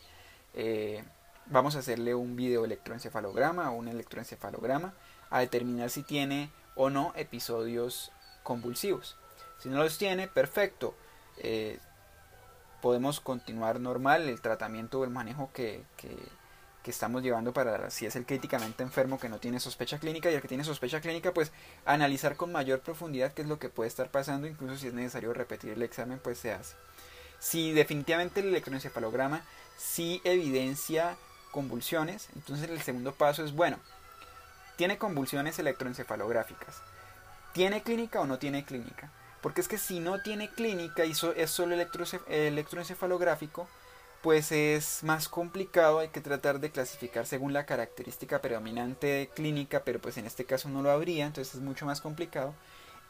eh, 0.55 1.05
vamos 1.47 1.77
a 1.77 1.81
hacerle 1.81 2.15
un 2.15 2.37
video 2.37 2.65
electroencefalograma 2.65 3.71
o 3.71 3.75
un 3.75 3.89
electroencefalograma 3.89 4.95
a 5.31 5.41
determinar 5.41 5.91
si 5.91 6.03
tiene 6.03 6.51
o 6.75 6.91
no 6.91 7.13
episodios 7.17 8.13
convulsivos. 8.43 9.17
Si 9.59 9.69
no 9.69 9.83
los 9.83 9.99
tiene, 9.99 10.29
perfecto. 10.29 10.95
Eh, 11.39 11.79
podemos 12.81 13.21
continuar 13.21 13.81
normal 13.81 14.29
el 14.29 14.41
tratamiento 14.41 15.01
o 15.01 15.05
el 15.05 15.11
manejo 15.11 15.51
que, 15.53 15.85
que, 15.97 16.17
que, 16.83 16.91
estamos 16.91 17.23
llevando 17.23 17.53
para 17.53 17.91
si 17.91 18.07
es 18.07 18.17
el 18.17 18.27
críticamente 18.27 18.83
enfermo 18.83 19.19
que 19.19 19.29
no 19.29 19.39
tiene 19.39 19.61
sospecha 19.61 19.99
clínica 19.99 20.31
y 20.31 20.35
el 20.35 20.43
que 20.43 20.49
tiene 20.49 20.65
sospecha 20.65 21.01
clínica 21.01 21.33
pues 21.33 21.53
analizar 21.85 22.37
con 22.37 22.53
mayor 22.53 22.81
profundidad 22.81 23.33
qué 23.33 23.43
es 23.43 23.49
lo 23.49 23.59
que 23.59 23.69
puede 23.69 23.89
estar 23.89 24.11
pasando 24.11 24.47
incluso 24.47 24.77
si 24.77 24.89
es 24.89 24.95
necesario 24.95 25.33
repetir 25.33 25.73
el 25.73 25.83
examen 25.83 26.19
pues 26.23 26.39
se 26.39 26.53
hace 26.53 26.75
si 27.39 27.73
definitivamente 27.73 28.41
el 28.41 28.49
electroencefalograma 28.49 29.43
sí 29.77 30.21
evidencia 30.25 31.17
convulsiones 31.53 32.29
entonces 32.35 32.69
el 32.69 32.81
segundo 32.83 33.13
paso 33.13 33.45
es 33.45 33.53
bueno 33.53 33.79
tiene 34.81 34.97
convulsiones 34.97 35.59
electroencefalográficas. 35.59 36.81
¿Tiene 37.53 37.83
clínica 37.83 38.19
o 38.23 38.27
no 38.27 38.39
tiene 38.39 38.65
clínica? 38.65 39.11
Porque 39.43 39.61
es 39.61 39.69
que 39.69 39.77
si 39.77 40.01
no 40.01 40.23
tiene 40.23 40.49
clínica 40.49 41.05
y 41.05 41.11
es 41.11 41.51
solo 41.51 41.75
electroencefalográfico, 41.75 43.69
pues 44.23 44.53
es 44.53 45.03
más 45.03 45.29
complicado, 45.29 45.99
hay 45.99 46.09
que 46.09 46.21
tratar 46.21 46.61
de 46.61 46.71
clasificar 46.71 47.27
según 47.27 47.53
la 47.53 47.67
característica 47.67 48.43
predominante 48.43 49.31
clínica, 49.35 49.83
pero 49.85 50.01
pues 50.01 50.19
en 50.19 50.27
este 50.27 50.45
caso 50.45 50.69
no 50.69 50.83
lo 50.83 50.91
habría, 50.91 51.27
entonces 51.27 51.55
es 51.55 51.61
mucho 51.61 51.87
más 51.87 52.01
complicado. 52.01 52.55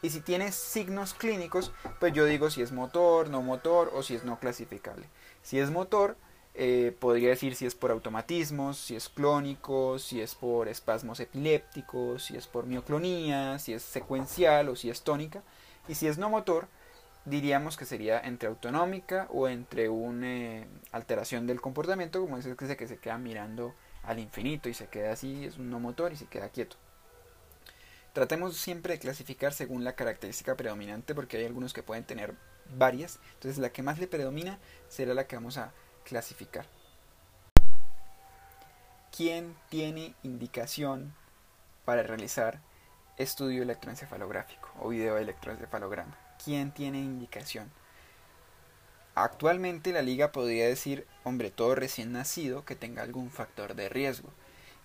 Y 0.02 0.10
si 0.10 0.20
tiene 0.20 0.52
signos 0.52 1.12
clínicos, 1.12 1.72
pues 1.98 2.12
yo 2.12 2.24
digo 2.24 2.48
si 2.50 2.62
es 2.62 2.72
motor, 2.72 3.28
no 3.28 3.42
motor 3.42 3.90
o 3.94 4.02
si 4.02 4.14
es 4.14 4.24
no 4.24 4.38
clasificable. 4.38 5.06
Si 5.42 5.58
es 5.58 5.70
motor, 5.70 6.16
eh, 6.54 6.96
podría 6.98 7.30
decir 7.30 7.54
si 7.54 7.66
es 7.66 7.74
por 7.74 7.90
automatismos, 7.90 8.78
si 8.78 8.96
es 8.96 9.08
clónico, 9.08 9.98
si 9.98 10.20
es 10.20 10.34
por 10.34 10.68
espasmos 10.68 11.20
epilépticos, 11.20 12.24
si 12.24 12.36
es 12.36 12.46
por 12.46 12.66
mioclonía, 12.66 13.58
si 13.58 13.74
es 13.74 13.82
secuencial 13.82 14.68
o 14.68 14.76
si 14.76 14.90
es 14.90 15.02
tónica. 15.02 15.42
Y 15.88 15.96
si 15.96 16.06
es 16.06 16.18
no 16.18 16.30
motor, 16.30 16.68
diríamos 17.24 17.76
que 17.76 17.84
sería 17.84 18.20
entre 18.20 18.48
autonómica 18.48 19.28
o 19.30 19.48
entre 19.48 19.88
una 19.88 20.26
eh, 20.26 20.68
alteración 20.92 21.46
del 21.46 21.60
comportamiento, 21.60 22.20
como 22.20 22.38
es 22.38 22.44
se, 22.44 22.76
que 22.76 22.88
se 22.88 22.98
queda 22.98 23.18
mirando 23.18 23.74
al 24.02 24.18
infinito 24.18 24.68
y 24.68 24.74
se 24.74 24.88
queda 24.88 25.12
así, 25.12 25.44
es 25.44 25.58
un 25.58 25.70
no 25.70 25.80
motor 25.80 26.12
y 26.12 26.16
se 26.16 26.26
queda 26.26 26.48
quieto. 26.48 26.76
Tratemos 28.12 28.56
siempre 28.56 28.94
de 28.94 28.98
clasificar 28.98 29.52
según 29.52 29.84
la 29.84 29.94
característica 29.94 30.56
predominante 30.56 31.14
porque 31.14 31.36
hay 31.36 31.46
algunos 31.46 31.72
que 31.72 31.82
pueden 31.82 32.04
tener 32.04 32.34
varias. 32.76 33.20
Entonces 33.34 33.58
la 33.58 33.70
que 33.70 33.82
más 33.82 33.98
le 33.98 34.08
predomina 34.08 34.58
será 34.88 35.14
la 35.14 35.26
que 35.26 35.36
vamos 35.36 35.58
a 35.58 35.72
clasificar. 36.04 36.66
¿Quién 39.16 39.54
tiene 39.68 40.14
indicación 40.22 41.14
para 41.84 42.02
realizar 42.02 42.60
estudio 43.16 43.62
electroencefalográfico 43.62 44.70
o 44.80 44.88
video 44.88 45.18
electroencefalograma? 45.18 46.29
¿Quién 46.42 46.72
tiene 46.72 46.98
indicación? 46.98 47.70
Actualmente 49.14 49.92
la 49.92 50.00
liga 50.00 50.32
podría 50.32 50.66
decir, 50.66 51.06
hombre, 51.22 51.50
todo 51.50 51.74
recién 51.74 52.12
nacido 52.12 52.64
que 52.64 52.76
tenga 52.76 53.02
algún 53.02 53.30
factor 53.30 53.74
de 53.74 53.90
riesgo. 53.90 54.30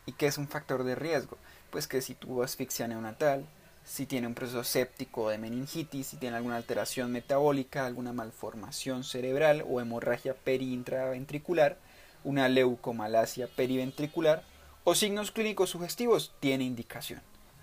¿Y 0.06 0.12
qué 0.12 0.28
es 0.28 0.38
un 0.38 0.50
factor 0.50 0.84
de 0.84 0.96
riesgo? 0.96 1.38
Pues 1.70 1.88
que 1.88 2.02
si 2.02 2.14
tuvo 2.14 2.44
asfixia 2.44 2.90
neonatal, 2.90 3.46
si 3.86 4.06
tiene 4.06 4.28
un 4.28 4.34
proceso 4.34 4.66
séptico 4.66 5.30
de 5.30 5.38
meningitis, 5.38 6.08
si 6.08 6.18
tiene 6.18 6.36
alguna 6.36 6.58
alteración 6.58 7.14
metabólica, 7.14 7.86
alguna 7.86 8.12
malformación 8.12 9.06
cerebral 9.06 9.64
o 9.70 9.80
hemorragia 9.80 10.34
periintraventricular, 10.34 11.78
una 12.26 12.50
leucomalacia 12.50 13.48
periventricular 13.48 14.44
o 14.84 14.94
signos 14.94 15.32
clínicos 15.32 15.70
sugestivos, 15.70 16.34
tiene 16.42 16.66
indicación. 16.66 17.22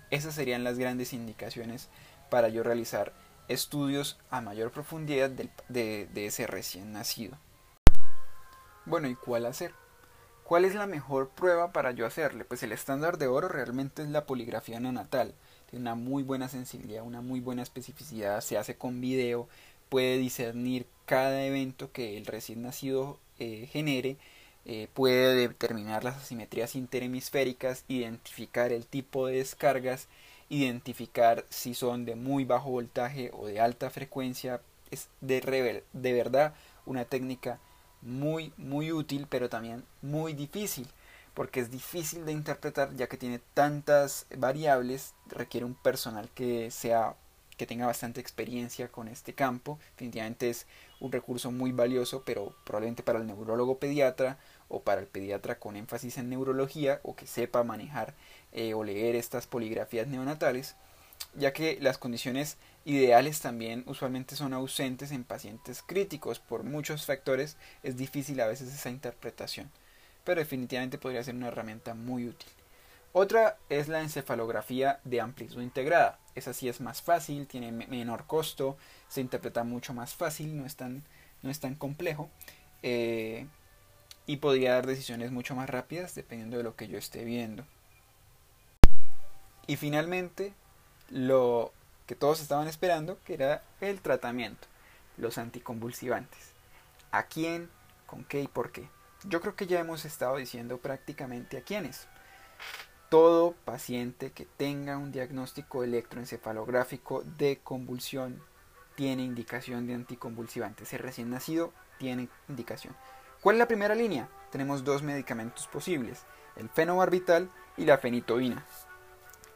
Esas 0.09 0.33
serían 0.33 0.63
las 0.63 0.79
grandes 0.79 1.13
indicaciones 1.13 1.89
para 2.29 2.49
yo 2.49 2.63
realizar 2.63 3.13
estudios 3.47 4.17
a 4.29 4.41
mayor 4.41 4.71
profundidad 4.71 5.29
de, 5.29 6.09
ese 6.15 6.47
recién 6.47 6.93
nacido. 6.93 7.37
Bueno, 8.85 9.07
¿y 9.07 9.15
cuál 9.15 9.45
hacer? 9.45 9.73
¿Cuál 10.43 10.65
es 10.65 10.75
la 10.75 10.87
mejor 10.87 11.29
prueba 11.29 11.71
para 11.71 11.91
yo 11.91 12.05
hacerle? 12.05 12.45
Pues 12.45 12.63
el 12.63 12.71
estándar 12.71 13.17
de 13.17 13.27
oro 13.27 13.47
realmente 13.47 14.01
es 14.01 14.09
la 14.09 14.25
poligrafía 14.25 14.79
neonatal. 14.79 15.33
Tiene 15.69 15.83
una 15.83 15.95
muy 15.95 16.23
buena 16.23 16.49
sensibilidad, 16.49 17.03
una 17.03 17.21
muy 17.21 17.39
buena 17.39 17.63
especificidad, 17.63 18.41
se 18.41 18.57
hace 18.57 18.75
con 18.75 18.99
video, 18.99 19.47
puede 19.89 20.17
discernir 20.17 20.85
cada 21.05 21.43
evento 21.45 21.91
que 21.91 22.17
el 22.17 22.25
recién 22.25 22.61
nacido 22.61 23.19
eh, 23.39 23.67
genere, 23.71 24.17
eh, 24.65 24.87
puede 24.93 25.35
determinar 25.35 26.03
las 26.03 26.17
asimetrías 26.17 26.75
interhemisféricas, 26.75 27.83
identificar 27.87 28.71
el 28.71 28.85
tipo 28.85 29.27
de 29.27 29.37
descargas, 29.37 30.07
identificar 30.53 31.45
si 31.49 31.73
son 31.73 32.05
de 32.05 32.15
muy 32.15 32.45
bajo 32.45 32.69
voltaje 32.69 33.31
o 33.33 33.47
de 33.47 33.59
alta 33.59 33.89
frecuencia. 33.89 34.61
Es 34.91 35.09
de, 35.21 35.83
de 35.93 36.13
verdad 36.13 36.53
una 36.85 37.05
técnica 37.05 37.59
muy, 38.01 38.53
muy 38.57 38.91
útil, 38.91 39.27
pero 39.29 39.49
también 39.49 39.83
muy 40.01 40.33
difícil, 40.33 40.87
porque 41.33 41.59
es 41.59 41.71
difícil 41.71 42.25
de 42.25 42.33
interpretar 42.33 42.95
ya 42.95 43.07
que 43.07 43.17
tiene 43.17 43.39
tantas 43.53 44.27
variables, 44.37 45.13
requiere 45.27 45.65
un 45.65 45.75
personal 45.75 46.29
que 46.35 46.69
sea 46.69 47.15
que 47.57 47.67
tenga 47.67 47.85
bastante 47.85 48.19
experiencia 48.19 48.87
con 48.87 49.07
este 49.07 49.33
campo. 49.33 49.79
Definitivamente 49.91 50.49
es 50.49 50.65
un 50.99 51.11
recurso 51.11 51.51
muy 51.51 51.71
valioso, 51.71 52.23
pero 52.25 52.55
probablemente 52.65 53.03
para 53.03 53.19
el 53.19 53.27
neurólogo 53.27 53.77
pediatra 53.77 54.37
o 54.69 54.81
para 54.81 55.01
el 55.01 55.07
pediatra 55.07 55.59
con 55.59 55.75
énfasis 55.75 56.17
en 56.17 56.29
neurología 56.29 56.99
o 57.03 57.15
que 57.15 57.27
sepa 57.27 57.63
manejar 57.63 58.15
eh, 58.53 58.73
o 58.73 58.83
leer 58.83 59.15
estas 59.15 59.47
poligrafías 59.47 60.07
neonatales, 60.07 60.75
ya 61.35 61.53
que 61.53 61.77
las 61.81 61.97
condiciones 61.97 62.57
ideales 62.85 63.39
también 63.41 63.83
usualmente 63.87 64.35
son 64.35 64.53
ausentes 64.53 65.11
en 65.11 65.23
pacientes 65.23 65.81
críticos. 65.81 66.39
Por 66.39 66.63
muchos 66.63 67.05
factores 67.05 67.57
es 67.81 67.97
difícil 67.97 68.39
a 68.41 68.47
veces 68.47 68.73
esa 68.73 68.89
interpretación, 68.89 69.71
pero 70.23 70.39
definitivamente 70.39 70.97
podría 70.97 71.23
ser 71.23 71.35
una 71.35 71.47
herramienta 71.47 71.93
muy 71.93 72.27
útil. 72.27 72.49
Otra 73.15 73.57
es 73.69 73.87
la 73.89 74.01
encefalografía 74.01 74.99
de 75.03 75.21
amplitud 75.21 75.61
integrada. 75.61 76.19
Esa 76.33 76.51
sí 76.51 76.67
es 76.67 76.81
más 76.81 77.03
fácil, 77.03 77.45
tiene 77.45 77.71
menor 77.71 78.25
costo, 78.25 78.75
se 79.07 79.21
interpreta 79.21 79.63
mucho 79.63 79.93
más 79.93 80.15
fácil, 80.15 80.57
no 80.57 80.65
es 80.65 80.75
tan, 80.75 81.03
no 81.43 81.51
es 81.51 81.59
tan 81.59 81.75
complejo 81.75 82.31
eh, 82.81 83.45
y 84.25 84.37
podría 84.37 84.73
dar 84.73 84.87
decisiones 84.87 85.31
mucho 85.31 85.55
más 85.55 85.69
rápidas 85.69 86.15
dependiendo 86.15 86.57
de 86.57 86.63
lo 86.63 86.75
que 86.75 86.87
yo 86.87 86.97
esté 86.97 87.23
viendo. 87.23 87.65
Y 89.65 89.77
finalmente, 89.77 90.53
lo 91.09 91.71
que 92.05 92.15
todos 92.15 92.41
estaban 92.41 92.67
esperando, 92.67 93.17
que 93.23 93.35
era 93.35 93.63
el 93.79 94.01
tratamiento, 94.01 94.67
los 95.17 95.37
anticonvulsivantes. 95.37 96.51
¿A 97.11 97.23
quién, 97.23 97.69
con 98.05 98.25
qué 98.25 98.41
y 98.41 98.47
por 98.47 98.71
qué? 98.71 98.89
Yo 99.23 99.39
creo 99.39 99.55
que 99.55 99.67
ya 99.67 99.79
hemos 99.79 100.03
estado 100.03 100.35
diciendo 100.35 100.79
prácticamente 100.79 101.57
a 101.57 101.61
quiénes. 101.61 102.07
Todo 103.09 103.53
paciente 103.63 104.31
que 104.31 104.45
tenga 104.45 104.97
un 104.97 105.11
diagnóstico 105.11 105.83
electroencefalográfico 105.83 107.23
de 107.23 107.59
convulsión 107.63 108.41
tiene 108.95 109.23
indicación 109.23 109.87
de 109.87 109.93
anticonvulsivantes. 109.93 110.91
El 110.91 110.99
recién 110.99 111.29
nacido 111.29 111.71
tiene 111.99 112.27
indicación. 112.49 112.95
¿Cuál 113.39 113.55
es 113.55 113.59
la 113.59 113.67
primera 113.67 113.95
línea? 113.95 114.27
Tenemos 114.51 114.83
dos 114.83 115.03
medicamentos 115.03 115.67
posibles, 115.67 116.23
el 116.57 116.69
fenobarbital 116.69 117.49
y 117.77 117.85
la 117.85 117.97
fenitoína 117.97 118.65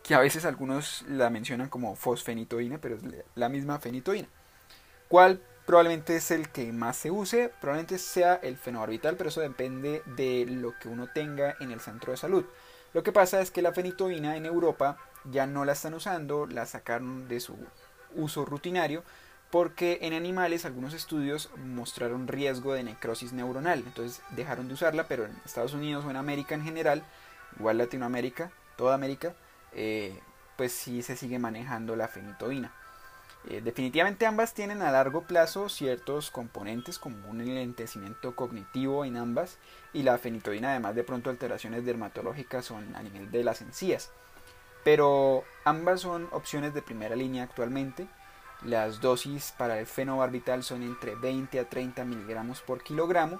que 0.07 0.15
a 0.15 0.19
veces 0.19 0.45
algunos 0.45 1.03
la 1.09 1.29
mencionan 1.29 1.67
como 1.67 1.97
fosfenitoína, 1.97 2.77
pero 2.77 2.95
es 2.95 3.01
la 3.35 3.49
misma 3.49 3.77
fenitoína. 3.79 4.29
¿Cuál 5.09 5.41
probablemente 5.65 6.15
es 6.15 6.31
el 6.31 6.47
que 6.47 6.71
más 6.71 6.95
se 6.95 7.11
use? 7.11 7.51
Probablemente 7.59 7.97
sea 7.97 8.35
el 8.35 8.55
fenobarbital, 8.55 9.17
pero 9.17 9.29
eso 9.29 9.41
depende 9.41 10.01
de 10.05 10.45
lo 10.45 10.73
que 10.79 10.87
uno 10.87 11.07
tenga 11.13 11.57
en 11.59 11.71
el 11.71 11.81
centro 11.81 12.11
de 12.11 12.17
salud. 12.17 12.45
Lo 12.93 13.03
que 13.03 13.11
pasa 13.11 13.41
es 13.41 13.51
que 13.51 13.61
la 13.61 13.73
fenitoína 13.73 14.37
en 14.37 14.45
Europa 14.45 14.97
ya 15.25 15.45
no 15.45 15.65
la 15.65 15.73
están 15.73 15.93
usando, 15.93 16.47
la 16.47 16.65
sacaron 16.65 17.27
de 17.27 17.41
su 17.41 17.57
uso 18.15 18.45
rutinario 18.45 19.03
porque 19.51 19.99
en 20.01 20.13
animales 20.13 20.63
algunos 20.63 20.93
estudios 20.93 21.49
mostraron 21.57 22.29
riesgo 22.29 22.73
de 22.73 22.83
necrosis 22.83 23.33
neuronal, 23.33 23.79
entonces 23.79 24.21
dejaron 24.31 24.69
de 24.69 24.73
usarla, 24.73 25.07
pero 25.09 25.25
en 25.25 25.35
Estados 25.45 25.73
Unidos 25.73 26.05
o 26.05 26.09
en 26.09 26.15
América 26.15 26.55
en 26.55 26.63
general, 26.63 27.03
igual 27.59 27.77
Latinoamérica, 27.77 28.51
toda 28.75 28.95
América, 28.95 29.35
eh, 29.73 30.19
pues 30.55 30.71
sí 30.71 31.01
se 31.01 31.15
sigue 31.15 31.39
manejando 31.39 31.95
la 31.95 32.07
fenitoína. 32.07 32.73
Eh, 33.49 33.61
definitivamente 33.61 34.25
ambas 34.25 34.53
tienen 34.53 34.81
a 34.81 34.91
largo 34.91 35.21
plazo 35.21 35.69
ciertos 35.69 36.31
componentes 36.31 36.99
como 36.99 37.29
un 37.29 37.39
enlentecimiento 37.39 38.35
cognitivo 38.35 39.05
en 39.05 39.15
ambas 39.15 39.57
y 39.93 40.03
la 40.03 40.17
fenitoína 40.17 40.71
además 40.71 40.95
de 40.95 41.05
pronto 41.05 41.29
alteraciones 41.29 41.85
dermatológicas 41.85 42.65
son 42.65 42.93
a 42.95 43.03
nivel 43.03 43.31
de 43.31 43.43
las 43.43 43.61
encías. 43.61 44.11
Pero 44.83 45.43
ambas 45.63 46.01
son 46.01 46.27
opciones 46.31 46.73
de 46.73 46.81
primera 46.81 47.15
línea 47.15 47.43
actualmente. 47.43 48.07
Las 48.63 49.01
dosis 49.01 49.53
para 49.57 49.79
el 49.79 49.85
fenobarbital 49.85 50.63
son 50.63 50.81
entre 50.81 51.15
20 51.15 51.59
a 51.59 51.69
30 51.69 52.03
miligramos 52.05 52.61
por 52.61 52.83
kilogramo 52.83 53.39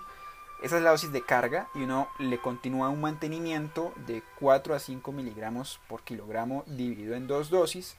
esa 0.62 0.78
es 0.78 0.84
la 0.84 0.92
dosis 0.92 1.12
de 1.12 1.22
carga 1.22 1.68
y 1.76 1.84
uno 1.84 2.08
le 2.20 2.40
continúa 2.40 2.90
un 2.90 3.02
mantenimiento 3.02 3.94
de 4.08 4.24
4 4.40 4.74
a 4.74 4.80
5 4.80 5.12
miligramos 5.12 5.80
por 5.88 6.04
kilogramo 6.04 6.64
dividido 6.66 7.16
en 7.16 7.28
dos 7.28 7.50
dosis 7.50 7.96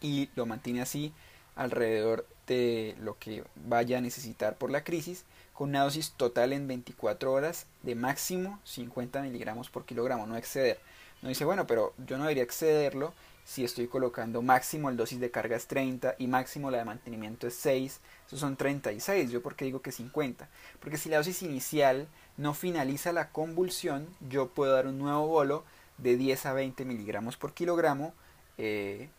y 0.00 0.28
lo 0.36 0.46
mantiene 0.46 0.82
así 0.82 1.12
alrededor 1.56 2.26
de 2.46 2.94
lo 3.00 3.18
que 3.18 3.44
vaya 3.56 3.98
a 3.98 4.00
necesitar 4.00 4.56
por 4.56 4.70
la 4.70 4.84
crisis 4.84 5.24
con 5.52 5.70
una 5.70 5.82
dosis 5.82 6.12
total 6.12 6.52
en 6.52 6.68
24 6.68 7.32
horas 7.32 7.66
de 7.82 7.94
máximo 7.94 8.60
50 8.64 9.22
miligramos 9.22 9.70
por 9.70 9.84
kilogramo, 9.84 10.26
no 10.26 10.36
exceder. 10.36 10.78
No 11.22 11.28
dice, 11.28 11.44
bueno, 11.44 11.66
pero 11.66 11.94
yo 12.06 12.18
no 12.18 12.24
debería 12.24 12.42
excederlo 12.42 13.14
si 13.44 13.62
estoy 13.62 13.88
colocando 13.88 14.40
máximo 14.40 14.88
el 14.88 14.96
dosis 14.96 15.20
de 15.20 15.30
carga 15.30 15.56
es 15.56 15.66
30 15.66 16.16
y 16.18 16.26
máximo 16.26 16.70
la 16.70 16.78
de 16.78 16.86
mantenimiento 16.86 17.46
es 17.46 17.54
6, 17.54 18.00
esos 18.26 18.40
son 18.40 18.56
36. 18.56 19.30
¿Yo 19.30 19.42
por 19.42 19.54
qué 19.54 19.66
digo 19.66 19.82
que 19.82 19.92
50? 19.92 20.48
Porque 20.80 20.96
si 20.96 21.10
la 21.10 21.18
dosis 21.18 21.42
inicial 21.42 22.08
no 22.38 22.54
finaliza 22.54 23.12
la 23.12 23.30
convulsión, 23.30 24.08
yo 24.28 24.48
puedo 24.48 24.72
dar 24.72 24.86
un 24.86 24.98
nuevo 24.98 25.26
bolo 25.26 25.64
de 25.98 26.16
10 26.16 26.46
a 26.46 26.52
20 26.54 26.84
miligramos 26.86 27.36
por 27.36 27.52
kilogramo 27.52 28.14
eh, 28.56 29.10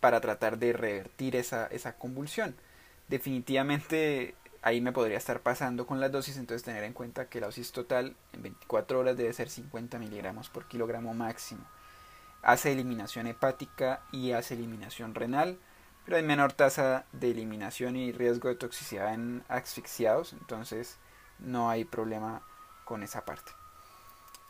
para 0.00 0.20
tratar 0.20 0.58
de 0.58 0.72
revertir 0.72 1.34
esa, 1.34 1.66
esa 1.66 1.96
convulsión. 1.96 2.54
Definitivamente 3.08 4.36
ahí 4.62 4.80
me 4.80 4.92
podría 4.92 5.18
estar 5.18 5.40
pasando 5.40 5.86
con 5.86 6.00
las 6.00 6.12
dosis, 6.12 6.36
entonces 6.36 6.62
tener 6.62 6.84
en 6.84 6.92
cuenta 6.92 7.28
que 7.28 7.40
la 7.40 7.46
dosis 7.46 7.72
total 7.72 8.14
en 8.32 8.42
24 8.42 9.00
horas 9.00 9.16
debe 9.16 9.32
ser 9.32 9.50
50 9.50 9.98
miligramos 9.98 10.48
por 10.48 10.68
kilogramo 10.68 11.12
máximo 11.12 11.66
hace 12.44 12.72
eliminación 12.72 13.26
hepática 13.26 14.02
y 14.12 14.32
hace 14.32 14.54
eliminación 14.54 15.14
renal, 15.14 15.58
pero 16.04 16.16
hay 16.16 16.22
menor 16.22 16.52
tasa 16.52 17.06
de 17.12 17.30
eliminación 17.30 17.96
y 17.96 18.12
riesgo 18.12 18.48
de 18.48 18.56
toxicidad 18.56 19.14
en 19.14 19.42
asfixiados, 19.48 20.32
entonces 20.34 20.98
no 21.38 21.70
hay 21.70 21.84
problema 21.84 22.42
con 22.84 23.02
esa 23.02 23.24
parte. 23.24 23.52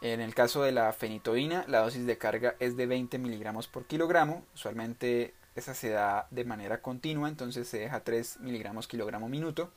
En 0.01 0.21
el 0.21 0.35
caso 0.35 0.63
de 0.63 0.73
la 0.73 0.93
fenitoína, 0.93 1.65
la 1.69 1.81
dosis 1.81 2.05
de 2.07 2.19
carga 2.19 2.57
es 2.59 2.77
de 2.77 2.87
20 2.87 3.19
miligramos 3.19 3.69
por 3.69 3.87
kilogramo, 3.87 4.45
usualmente 4.55 5.35
esa 5.55 5.73
se 5.73 5.91
da 5.91 6.27
de 6.31 6.45
manera 6.45 6.83
continua, 6.83 7.29
entonces 7.29 7.69
se 7.69 7.79
deja 7.79 8.01
3 8.01 8.41
miligramos 8.41 8.89
kilogramo 8.89 9.29
minuto. 9.29 9.71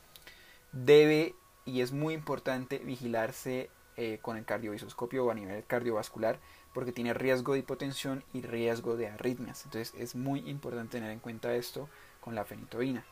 Debe 0.71 1.35
y 1.65 1.81
es 1.81 1.91
muy 1.91 2.13
importante 2.13 2.79
vigilarse 2.79 3.69
eh, 3.95 4.19
con 4.21 4.37
el 4.37 4.45
cardiovisoscopio 4.45 5.25
o 5.25 5.31
a 5.31 5.35
nivel 5.35 5.63
cardiovascular 5.65 6.39
porque 6.77 6.91
tiene 6.91 7.15
riesgo 7.15 7.53
de 7.53 7.59
hipotensión 7.61 8.23
y 8.33 8.43
riesgo 8.43 8.97
de 8.97 9.07
arritmias. 9.07 9.65
Entonces 9.65 9.99
es 9.99 10.13
muy 10.13 10.47
importante 10.47 10.99
tener 10.99 11.09
en 11.09 11.17
cuenta 11.17 11.55
esto 11.55 11.89
con 12.21 12.35
la 12.35 12.45
fenitoína. 12.45 13.03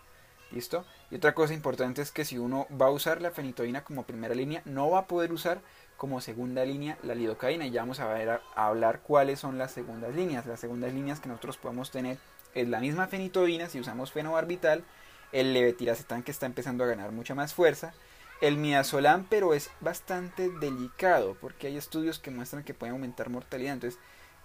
¿Listo? 0.51 0.85
Y 1.09 1.15
otra 1.15 1.33
cosa 1.33 1.55
importante 1.55 2.03
es 2.03 2.11
que 2.11 2.25
si 2.25 2.37
uno 2.37 2.67
va 2.79 2.85
a 2.85 2.91
usar 2.91 3.23
la 3.23 3.31
fenitoína 3.31 3.83
como 3.83 4.03
primera 4.03 4.35
línea, 4.35 4.61
no 4.65 4.91
va 4.91 4.99
a 4.99 5.07
poder 5.07 5.33
usar 5.33 5.61
como 5.97 6.21
segunda 6.21 6.63
línea 6.63 6.99
la 7.01 7.15
lidocaína. 7.15 7.65
Y 7.65 7.71
ya 7.71 7.81
vamos 7.81 7.99
a, 7.99 8.39
hablar 8.53 9.01
cuáles 9.01 9.39
son 9.39 9.57
las 9.57 9.71
segundas 9.71 10.13
líneas. 10.13 10.45
Las 10.45 10.59
segundas 10.59 10.93
líneas 10.93 11.19
que 11.19 11.29
nosotros 11.29 11.57
podemos 11.57 11.89
tener 11.89 12.19
es 12.53 12.67
la 12.69 12.79
misma 12.79 13.07
fenitoína 13.07 13.67
si 13.67 13.79
usamos 13.79 14.11
fenobarbital, 14.11 14.83
el 15.31 15.55
levetiracetam 15.55 16.21
que 16.21 16.29
está 16.29 16.45
empezando 16.45 16.83
a 16.83 16.87
ganar 16.87 17.11
mucha 17.11 17.33
más 17.33 17.55
fuerza, 17.55 17.95
el 18.41 18.57
midazolam, 18.57 19.25
pero 19.29 19.53
es 19.53 19.69
bastante 19.81 20.49
delicado 20.49 21.35
porque 21.39 21.67
hay 21.67 21.77
estudios 21.77 22.19
que 22.19 22.31
muestran 22.31 22.63
que 22.63 22.73
puede 22.73 22.91
aumentar 22.91 23.29
mortalidad, 23.29 23.73
entonces 23.73 23.99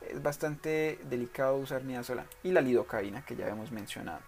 es 0.08 0.22
bastante 0.22 0.98
delicado 1.04 1.56
usar 1.56 1.84
midazolam 1.84 2.26
y 2.42 2.52
la 2.52 2.60
lidocaína 2.60 3.24
que 3.24 3.36
ya 3.36 3.48
hemos 3.48 3.72
mencionado. 3.72 4.20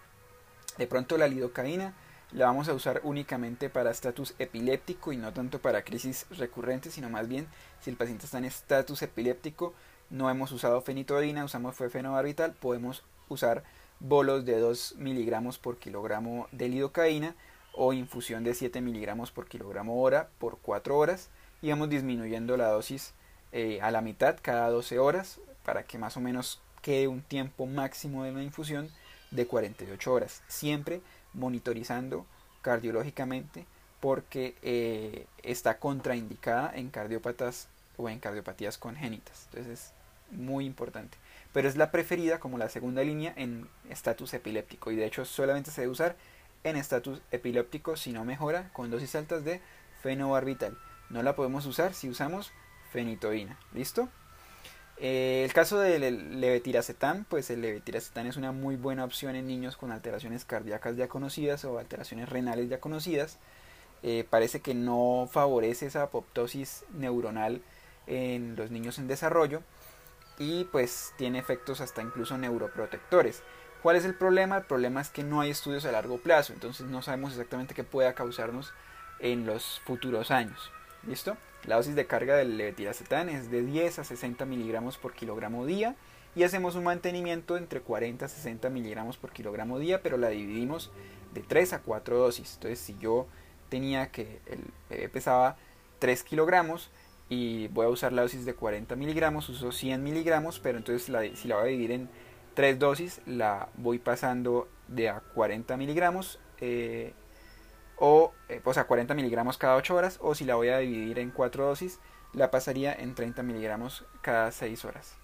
De 0.77 0.87
pronto 0.87 1.17
la 1.17 1.27
lidocaína 1.27 1.93
la 2.31 2.45
vamos 2.45 2.67
a 2.67 2.73
usar 2.73 3.01
únicamente 3.03 3.69
para 3.69 3.91
estatus 3.91 4.33
epiléptico 4.39 5.13
y 5.13 5.17
no 5.17 5.31
tanto 5.33 5.59
para 5.59 5.83
crisis 5.83 6.25
recurrentes, 6.31 6.93
sino 6.93 7.09
más 7.09 7.27
bien 7.27 7.47
si 7.81 7.89
el 7.89 7.95
paciente 7.95 8.25
está 8.25 8.39
en 8.39 8.45
estatus 8.45 9.01
epiléptico, 9.03 9.73
no 10.09 10.29
hemos 10.29 10.51
usado 10.51 10.81
fenitoína, 10.81 11.45
usamos 11.45 11.75
fenobarbital, 11.75 12.53
podemos 12.53 13.03
usar 13.29 13.63
bolos 13.99 14.45
de 14.45 14.59
2 14.59 14.95
miligramos 14.97 15.57
por 15.59 15.77
kilogramo 15.77 16.47
de 16.51 16.69
lidocaína 16.69 17.35
o 17.73 17.93
infusión 17.93 18.43
de 18.43 18.53
7 18.53 18.81
miligramos 18.81 19.31
por 19.31 19.47
kilogramo 19.47 20.01
hora 20.01 20.29
por 20.39 20.59
4 20.61 20.97
horas 20.97 21.29
y 21.61 21.69
vamos 21.69 21.89
disminuyendo 21.89 22.57
la 22.57 22.67
dosis 22.67 23.13
eh, 23.51 23.79
a 23.81 23.91
la 23.91 24.01
mitad 24.01 24.37
cada 24.41 24.69
12 24.69 24.99
horas 24.99 25.39
para 25.63 25.83
que 25.83 25.97
más 25.97 26.17
o 26.17 26.21
menos 26.21 26.61
quede 26.81 27.07
un 27.07 27.21
tiempo 27.21 27.65
máximo 27.65 28.23
de 28.23 28.31
la 28.31 28.43
infusión 28.43 28.89
de 29.31 29.47
48 29.47 30.13
horas, 30.13 30.43
siempre 30.47 31.01
monitorizando 31.33 32.25
cardiológicamente 32.61 33.65
porque 33.99 34.55
eh, 34.61 35.25
está 35.43 35.79
contraindicada 35.79 36.71
en 36.75 36.89
cardiópatas 36.89 37.69
o 37.97 38.09
en 38.09 38.19
cardiopatías 38.19 38.77
congénitas. 38.77 39.47
Entonces 39.49 39.79
es 39.79 39.93
muy 40.31 40.65
importante. 40.65 41.17
Pero 41.53 41.69
es 41.69 41.77
la 41.77 41.91
preferida 41.91 42.39
como 42.39 42.57
la 42.57 42.69
segunda 42.69 43.03
línea 43.03 43.33
en 43.37 43.67
estatus 43.89 44.33
epiléptico 44.33 44.91
y 44.91 44.95
de 44.95 45.05
hecho 45.05 45.23
solamente 45.23 45.71
se 45.71 45.81
debe 45.81 45.91
usar 45.91 46.15
en 46.63 46.75
estatus 46.75 47.21
epiléptico 47.31 47.95
si 47.95 48.11
no 48.11 48.25
mejora 48.25 48.69
con 48.73 48.91
dosis 48.91 49.15
altas 49.15 49.43
de 49.43 49.61
fenobarbital. 50.01 50.77
No 51.09 51.23
la 51.23 51.35
podemos 51.35 51.65
usar 51.65 51.93
si 51.93 52.09
usamos 52.09 52.51
fenitoína. 52.91 53.57
¿Listo? 53.73 54.09
Eh, 54.97 55.43
el 55.43 55.53
caso 55.53 55.79
del 55.79 56.39
levetiracetam, 56.39 57.25
pues 57.25 57.49
el 57.49 57.61
levetiracetam 57.61 58.27
es 58.27 58.37
una 58.37 58.51
muy 58.51 58.75
buena 58.75 59.03
opción 59.03 59.35
en 59.35 59.47
niños 59.47 59.75
con 59.75 59.91
alteraciones 59.91 60.45
cardíacas 60.45 60.95
ya 60.95 61.07
conocidas 61.07 61.65
o 61.65 61.79
alteraciones 61.79 62.29
renales 62.29 62.69
ya 62.69 62.79
conocidas. 62.79 63.39
Eh, 64.03 64.25
parece 64.29 64.61
que 64.61 64.73
no 64.73 65.29
favorece 65.31 65.87
esa 65.87 66.03
apoptosis 66.03 66.85
neuronal 66.93 67.61
en 68.05 68.55
los 68.55 68.69
niños 68.69 68.99
en 68.99 69.07
desarrollo 69.07 69.61
y 70.37 70.65
pues 70.65 71.13
tiene 71.17 71.39
efectos 71.39 71.81
hasta 71.81 72.01
incluso 72.01 72.37
neuroprotectores. 72.37 73.43
¿Cuál 73.83 73.97
es 73.97 74.05
el 74.05 74.15
problema? 74.15 74.55
El 74.55 74.63
problema 74.63 75.01
es 75.01 75.09
que 75.09 75.23
no 75.23 75.41
hay 75.41 75.49
estudios 75.49 75.83
a 75.83 75.91
largo 75.91 76.17
plazo, 76.17 76.53
entonces 76.53 76.85
no 76.85 77.01
sabemos 77.01 77.33
exactamente 77.33 77.75
qué 77.75 77.83
pueda 77.83 78.13
causarnos 78.13 78.71
en 79.19 79.45
los 79.45 79.81
futuros 79.83 80.31
años. 80.31 80.71
¿Listo? 81.05 81.35
La 81.65 81.75
dosis 81.75 81.93
de 81.93 82.07
carga 82.07 82.37
del 82.37 82.55
levetiracetam 82.55 83.27
es 83.27 83.51
de 83.51 83.61
10 83.61 83.99
a 83.99 84.03
60 84.05 84.45
miligramos 84.45 84.97
por 84.97 85.11
kilogramo 85.11 85.65
día 85.65 85.97
y 86.33 86.43
hacemos 86.43 86.75
un 86.75 86.85
mantenimiento 86.85 87.57
entre 87.57 87.81
40 87.81 88.23
a 88.23 88.29
60 88.29 88.69
miligramos 88.69 89.17
por 89.17 89.31
kilogramo 89.31 89.77
día, 89.79 90.01
pero 90.01 90.15
la 90.15 90.29
dividimos 90.29 90.89
de 91.33 91.41
3 91.41 91.73
a 91.73 91.81
4 91.81 92.17
dosis. 92.17 92.53
Entonces, 92.53 92.79
si 92.79 92.97
yo 92.99 93.27
tenía 93.67 94.11
que 94.11 94.39
el 94.45 94.61
bebé 94.89 95.09
pesaba 95.09 95.57
3 95.99 96.23
kilogramos 96.23 96.89
y 97.27 97.67
voy 97.67 97.85
a 97.87 97.89
usar 97.89 98.13
la 98.13 98.21
dosis 98.21 98.45
de 98.45 98.53
40 98.53 98.95
miligramos, 98.95 99.49
uso 99.49 99.73
100 99.73 100.01
miligramos, 100.01 100.59
pero 100.61 100.77
entonces 100.77 101.03
si 101.03 101.47
la 101.49 101.55
voy 101.57 101.65
a 101.65 101.67
dividir 101.67 101.91
en 101.91 102.09
3 102.53 102.79
dosis, 102.79 103.21
la 103.25 103.69
voy 103.75 103.99
pasando 103.99 104.67
de 104.87 105.09
a 105.09 105.19
40 105.19 105.77
miligramos. 105.77 106.39
Eh, 106.59 107.13
o 107.97 108.33
eh, 108.49 108.59
pues 108.63 108.77
a 108.77 108.85
40 108.85 109.13
miligramos 109.13 109.57
cada 109.57 109.75
8 109.75 109.95
horas 109.95 110.19
o 110.21 110.35
si 110.35 110.45
la 110.45 110.55
voy 110.55 110.69
a 110.69 110.79
dividir 110.79 111.19
en 111.19 111.31
4 111.31 111.65
dosis 111.65 111.99
la 112.33 112.51
pasaría 112.51 112.93
en 112.93 113.15
30 113.15 113.43
miligramos 113.43 114.05
cada 114.21 114.51
6 114.51 114.85
horas 114.85 115.15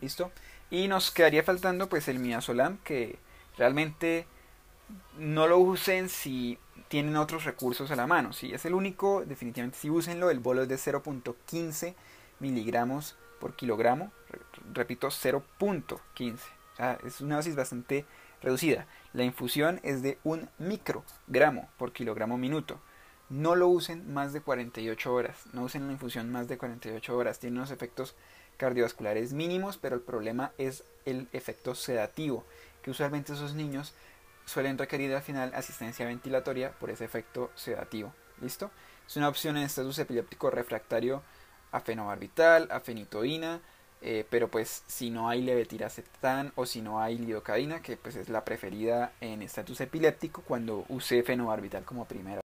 listo 0.00 0.30
y 0.70 0.88
nos 0.88 1.10
quedaría 1.10 1.42
faltando 1.42 1.88
pues 1.88 2.08
el 2.08 2.18
miazolam 2.20 2.78
que 2.78 3.18
realmente 3.58 4.26
no 5.18 5.46
lo 5.46 5.58
usen 5.58 6.08
si 6.08 6.58
tienen 6.88 7.16
otros 7.16 7.44
recursos 7.44 7.90
a 7.90 7.96
la 7.96 8.06
mano 8.06 8.32
si 8.32 8.54
es 8.54 8.64
el 8.64 8.74
único 8.74 9.24
definitivamente 9.24 9.78
si 9.78 9.90
úsenlo 9.90 10.30
el 10.30 10.38
bolo 10.38 10.62
es 10.62 10.68
de 10.68 10.76
0.15 10.76 11.94
miligramos 12.40 13.16
por 13.40 13.56
kilogramo 13.56 14.12
repito 14.74 15.08
0.15 15.08 16.38
o 16.74 16.76
sea, 16.76 16.98
es 17.04 17.20
una 17.20 17.36
dosis 17.36 17.54
bastante 17.54 18.04
reducida. 18.42 18.86
La 19.12 19.22
infusión 19.22 19.80
es 19.84 20.02
de 20.02 20.18
un 20.24 20.48
microgramo 20.58 21.68
por 21.78 21.92
kilogramo 21.92 22.36
minuto. 22.36 22.80
No 23.28 23.54
lo 23.54 23.68
usen 23.68 24.12
más 24.12 24.32
de 24.32 24.40
48 24.40 25.14
horas. 25.14 25.46
No 25.52 25.62
usen 25.62 25.86
la 25.86 25.92
infusión 25.92 26.32
más 26.32 26.48
de 26.48 26.58
48 26.58 27.16
horas. 27.16 27.38
Tiene 27.38 27.58
unos 27.58 27.70
efectos 27.70 28.16
cardiovasculares 28.56 29.32
mínimos, 29.32 29.78
pero 29.78 29.94
el 29.94 30.02
problema 30.02 30.52
es 30.58 30.82
el 31.04 31.28
efecto 31.32 31.74
sedativo, 31.74 32.44
que 32.82 32.90
usualmente 32.90 33.32
esos 33.32 33.54
niños 33.54 33.94
suelen 34.44 34.76
requerir 34.76 35.14
al 35.14 35.22
final 35.22 35.54
asistencia 35.54 36.06
ventilatoria 36.06 36.72
por 36.72 36.90
ese 36.90 37.04
efecto 37.04 37.50
sedativo. 37.54 38.12
¿Listo? 38.40 38.70
Es 39.06 39.16
una 39.16 39.28
opción 39.28 39.56
en 39.56 39.62
estatus 39.62 39.98
epiléptico 40.00 40.50
refractario 40.50 41.22
a 41.70 41.80
fenobarbital, 41.80 42.68
a 42.70 42.80
fenitoína, 42.80 43.60
eh, 44.02 44.26
pero 44.28 44.48
pues 44.50 44.82
si 44.86 45.10
no 45.10 45.28
hay 45.28 45.42
levetiracetam 45.42 46.52
o 46.56 46.66
si 46.66 46.82
no 46.82 47.00
hay 47.00 47.18
lidocaína, 47.18 47.80
que 47.80 47.96
pues 47.96 48.16
es 48.16 48.28
la 48.28 48.44
preferida 48.44 49.12
en 49.20 49.42
estatus 49.42 49.80
epiléptico 49.80 50.42
cuando 50.42 50.84
use 50.88 51.22
fenobarbital 51.22 51.84
como 51.84 52.04
primera. 52.04 52.40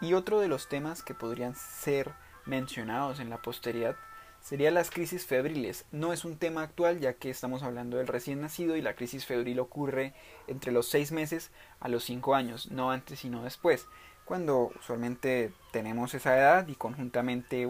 Y 0.00 0.12
otro 0.12 0.40
de 0.40 0.48
los 0.48 0.68
temas 0.68 1.02
que 1.02 1.14
podrían 1.14 1.54
ser 1.54 2.12
mencionados 2.44 3.18
en 3.20 3.30
la 3.30 3.40
posteridad 3.40 3.96
sería 4.40 4.70
las 4.70 4.90
crisis 4.90 5.26
febriles. 5.26 5.86
No 5.90 6.12
es 6.12 6.24
un 6.24 6.36
tema 6.36 6.62
actual 6.62 7.00
ya 7.00 7.14
que 7.14 7.30
estamos 7.30 7.62
hablando 7.62 7.96
del 7.96 8.06
recién 8.06 8.40
nacido 8.40 8.76
y 8.76 8.82
la 8.82 8.94
crisis 8.94 9.24
febril 9.24 9.58
ocurre 9.58 10.14
entre 10.46 10.70
los 10.72 10.88
6 10.88 11.12
meses 11.12 11.50
a 11.80 11.88
los 11.88 12.04
5 12.04 12.34
años, 12.34 12.70
no 12.70 12.90
antes 12.90 13.20
sino 13.20 13.42
después 13.42 13.86
cuando 14.26 14.72
usualmente 14.78 15.52
tenemos 15.70 16.12
esa 16.12 16.36
edad 16.36 16.68
y 16.68 16.74
conjuntamente 16.74 17.64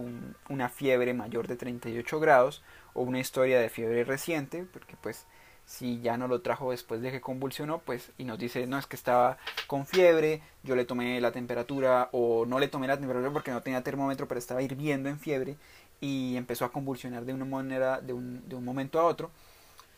una 0.48 0.68
fiebre 0.70 1.12
mayor 1.12 1.46
de 1.46 1.56
38 1.56 2.18
grados 2.18 2.64
o 2.94 3.02
una 3.02 3.20
historia 3.20 3.60
de 3.60 3.68
fiebre 3.68 4.04
reciente, 4.04 4.64
porque 4.72 4.96
pues 5.00 5.26
si 5.66 6.00
ya 6.00 6.16
no 6.16 6.28
lo 6.28 6.40
trajo 6.40 6.70
después 6.70 7.02
de 7.02 7.10
que 7.10 7.20
convulsionó, 7.20 7.80
pues 7.80 8.10
y 8.16 8.24
nos 8.24 8.38
dice, 8.38 8.66
no 8.66 8.78
es 8.78 8.86
que 8.86 8.96
estaba 8.96 9.36
con 9.66 9.84
fiebre, 9.84 10.40
yo 10.62 10.76
le 10.76 10.86
tomé 10.86 11.20
la 11.20 11.30
temperatura 11.30 12.08
o 12.12 12.46
no 12.46 12.58
le 12.58 12.68
tomé 12.68 12.86
la 12.86 12.96
temperatura 12.96 13.32
porque 13.32 13.50
no 13.50 13.60
tenía 13.60 13.82
termómetro, 13.82 14.26
pero 14.26 14.38
estaba 14.38 14.62
hirviendo 14.62 15.10
en 15.10 15.18
fiebre 15.18 15.58
y 16.00 16.36
empezó 16.36 16.64
a 16.64 16.72
convulsionar 16.72 17.26
de 17.26 17.34
una 17.34 17.44
manera 17.44 18.00
de 18.00 18.14
un, 18.14 18.48
de 18.48 18.56
un 18.56 18.64
momento 18.64 18.98
a 18.98 19.04
otro. 19.04 19.30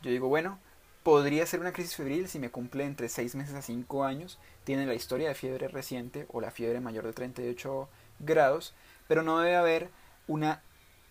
Yo 0.03 0.11
digo, 0.11 0.29
bueno, 0.29 0.59
podría 1.03 1.47
ser 1.47 1.61
una 1.61 1.73
crisis 1.73 1.97
febril 1.97 2.29
si 2.29 2.39
me 2.39 2.51
cumple 2.51 2.85
entre 2.85 3.09
6 3.09 3.35
meses 3.35 3.55
a 3.55 3.63
5 3.63 4.05
años, 4.05 4.39
tiene 4.65 4.87
la 4.87 4.95
historia 4.95 5.29
de 5.29 5.35
fiebre 5.35 5.69
reciente 5.69 6.27
o 6.31 6.41
la 6.41 6.51
fiebre 6.51 6.81
mayor 6.81 7.05
de 7.07 7.13
38 7.13 7.89
grados, 8.21 8.75
pero 9.07 9.23
no 9.23 9.39
debe 9.39 9.57
haber 9.57 9.91
una, 10.27 10.63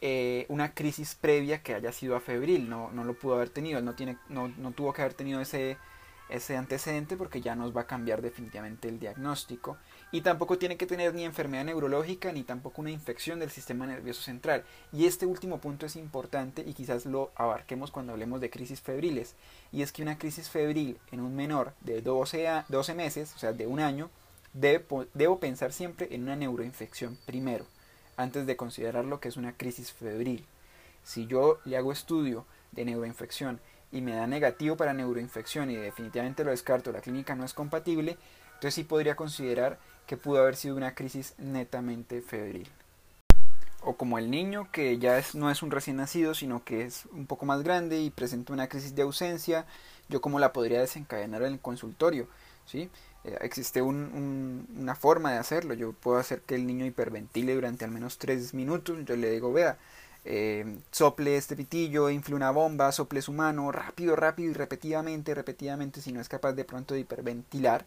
eh, 0.01 0.45
una 0.49 0.73
crisis 0.73 1.15
previa 1.15 1.63
que 1.63 1.73
haya 1.73 1.91
sido 1.91 2.15
a 2.15 2.19
febril, 2.19 2.69
no, 2.69 2.91
no 2.91 3.03
lo 3.03 3.13
pudo 3.13 3.35
haber 3.35 3.49
tenido, 3.49 3.81
no, 3.81 3.95
tiene, 3.95 4.17
no, 4.29 4.49
no 4.49 4.71
tuvo 4.71 4.93
que 4.93 5.01
haber 5.01 5.13
tenido 5.13 5.41
ese, 5.41 5.77
ese 6.29 6.57
antecedente 6.57 7.15
porque 7.15 7.41
ya 7.41 7.55
nos 7.55 7.75
va 7.75 7.81
a 7.81 7.87
cambiar 7.87 8.21
definitivamente 8.21 8.87
el 8.87 8.99
diagnóstico 8.99 9.77
y 10.11 10.21
tampoco 10.21 10.57
tiene 10.57 10.77
que 10.77 10.85
tener 10.85 11.13
ni 11.13 11.23
enfermedad 11.23 11.65
neurológica 11.65 12.31
ni 12.31 12.43
tampoco 12.43 12.81
una 12.81 12.91
infección 12.91 13.39
del 13.39 13.49
sistema 13.49 13.85
nervioso 13.85 14.21
central. 14.21 14.63
Y 14.91 15.05
este 15.05 15.25
último 15.25 15.59
punto 15.59 15.85
es 15.85 15.95
importante 15.95 16.63
y 16.65 16.73
quizás 16.73 17.05
lo 17.05 17.31
abarquemos 17.35 17.91
cuando 17.91 18.13
hablemos 18.13 18.41
de 18.41 18.49
crisis 18.49 18.81
febriles. 18.81 19.35
Y 19.71 19.81
es 19.81 19.91
que 19.91 20.01
una 20.01 20.17
crisis 20.17 20.49
febril 20.49 20.97
en 21.11 21.21
un 21.21 21.35
menor 21.35 21.73
de 21.81 22.01
12, 22.01 22.47
a 22.47 22.65
12 22.69 22.93
meses, 22.93 23.33
o 23.35 23.39
sea, 23.39 23.53
de 23.53 23.67
un 23.67 23.79
año, 23.79 24.09
debo 24.53 25.39
pensar 25.39 25.73
siempre 25.73 26.07
en 26.11 26.23
una 26.23 26.35
neuroinfección 26.35 27.17
primero, 27.25 27.65
antes 28.15 28.45
de 28.45 28.55
considerar 28.57 29.05
lo 29.05 29.19
que 29.19 29.29
es 29.29 29.37
una 29.37 29.55
crisis 29.55 29.91
febril. 29.91 30.45
Si 31.03 31.27
yo 31.27 31.59
le 31.63 31.77
hago 31.77 31.91
estudio 31.91 32.45
de 32.71 32.85
neuroinfección 32.85 33.59
y 33.91 34.01
me 34.01 34.15
da 34.15 34.27
negativo 34.27 34.75
para 34.77 34.93
neuroinfección 34.93 35.71
y 35.71 35.75
definitivamente 35.75 36.43
lo 36.43 36.51
descarto, 36.51 36.91
la 36.91 37.01
clínica 37.01 37.35
no 37.35 37.45
es 37.45 37.53
compatible, 37.53 38.17
entonces 38.47 38.73
sí 38.73 38.83
podría 38.83 39.15
considerar 39.15 39.79
que 40.05 40.17
pudo 40.17 40.41
haber 40.41 40.55
sido 40.55 40.75
una 40.75 40.95
crisis 40.95 41.35
netamente 41.37 42.21
febril. 42.21 42.67
O 43.81 43.95
como 43.95 44.17
el 44.17 44.31
niño 44.31 44.69
que 44.71 44.97
ya 44.97 45.17
es, 45.17 45.35
no 45.35 45.51
es 45.51 45.61
un 45.61 45.71
recién 45.71 45.97
nacido, 45.97 46.33
sino 46.33 46.63
que 46.63 46.83
es 46.83 47.05
un 47.11 47.27
poco 47.27 47.45
más 47.45 47.63
grande 47.63 48.01
y 48.01 48.09
presenta 48.09 48.51
una 48.51 48.67
crisis 48.67 48.95
de 48.95 49.03
ausencia, 49.03 49.65
yo 50.09 50.19
cómo 50.19 50.39
la 50.39 50.51
podría 50.51 50.79
desencadenar 50.79 51.43
en 51.43 51.53
el 51.53 51.59
consultorio. 51.59 52.27
¿sí? 52.65 52.89
Eh, 53.23 53.37
existe 53.41 53.81
una 53.81 54.95
forma 54.95 55.31
de 55.33 55.37
hacerlo. 55.37 55.73
Yo 55.73 55.93
puedo 55.93 56.17
hacer 56.17 56.41
que 56.41 56.55
el 56.55 56.65
niño 56.65 56.85
hiperventile 56.85 57.53
durante 57.53 57.85
al 57.85 57.91
menos 57.91 58.17
tres 58.17 58.53
minutos. 58.53 58.97
Yo 59.05 59.15
le 59.15 59.29
digo, 59.29 59.53
vea, 59.53 59.77
eh, 60.25 60.79
sople 60.91 61.37
este 61.37 61.55
pitillo, 61.55 62.09
infle 62.09 62.35
una 62.35 62.51
bomba, 62.51 62.91
sople 62.91 63.21
su 63.21 63.33
mano, 63.33 63.71
rápido, 63.71 64.15
rápido 64.15 64.51
y 64.51 64.53
repetidamente, 64.53 65.33
repetidamente, 65.33 66.01
si 66.01 66.11
no 66.11 66.21
es 66.21 66.29
capaz 66.29 66.53
de 66.53 66.65
pronto 66.65 66.93
de 66.93 67.01
hiperventilar 67.01 67.85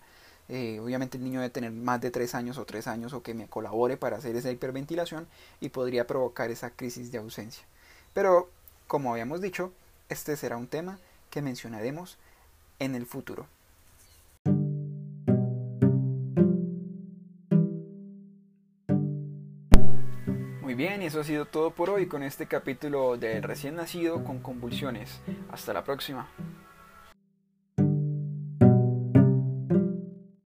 eh, 0.52 0.80
obviamente 0.80 1.16
el 1.16 1.22
niño 1.22 1.38
debe 1.40 1.50
tener 1.50 1.70
más 1.70 2.00
de 2.00 2.10
3 2.10 2.34
años 2.34 2.58
o 2.58 2.64
3 2.64 2.88
años 2.88 3.12
o 3.12 3.22
que 3.22 3.34
me 3.34 3.46
colabore 3.46 3.96
para 3.96 4.16
hacer 4.16 4.34
esa 4.34 4.50
hiperventilación 4.50 5.28
y 5.60 5.68
podría 5.68 6.08
provocar 6.08 6.50
esa 6.50 6.70
crisis 6.70 7.12
de 7.12 7.18
ausencia. 7.18 7.62
Pero, 8.14 8.50
como 8.88 9.12
habíamos 9.12 9.40
dicho, 9.40 9.72
este 10.08 10.36
será 10.36 10.56
un 10.56 10.66
tema 10.66 10.98
que 11.30 11.40
mencionaremos 11.40 12.18
en 12.80 12.96
el 12.96 13.06
futuro. 13.06 13.46
Bien, 20.80 21.02
y 21.02 21.06
eso 21.06 21.20
ha 21.20 21.24
sido 21.24 21.44
todo 21.44 21.72
por 21.72 21.90
hoy 21.90 22.06
con 22.06 22.22
este 22.22 22.46
capítulo 22.46 23.18
del 23.18 23.42
recién 23.42 23.74
nacido 23.74 24.24
con 24.24 24.38
convulsiones. 24.38 25.20
Hasta 25.52 25.74
la 25.74 25.84
próxima. 25.84 26.26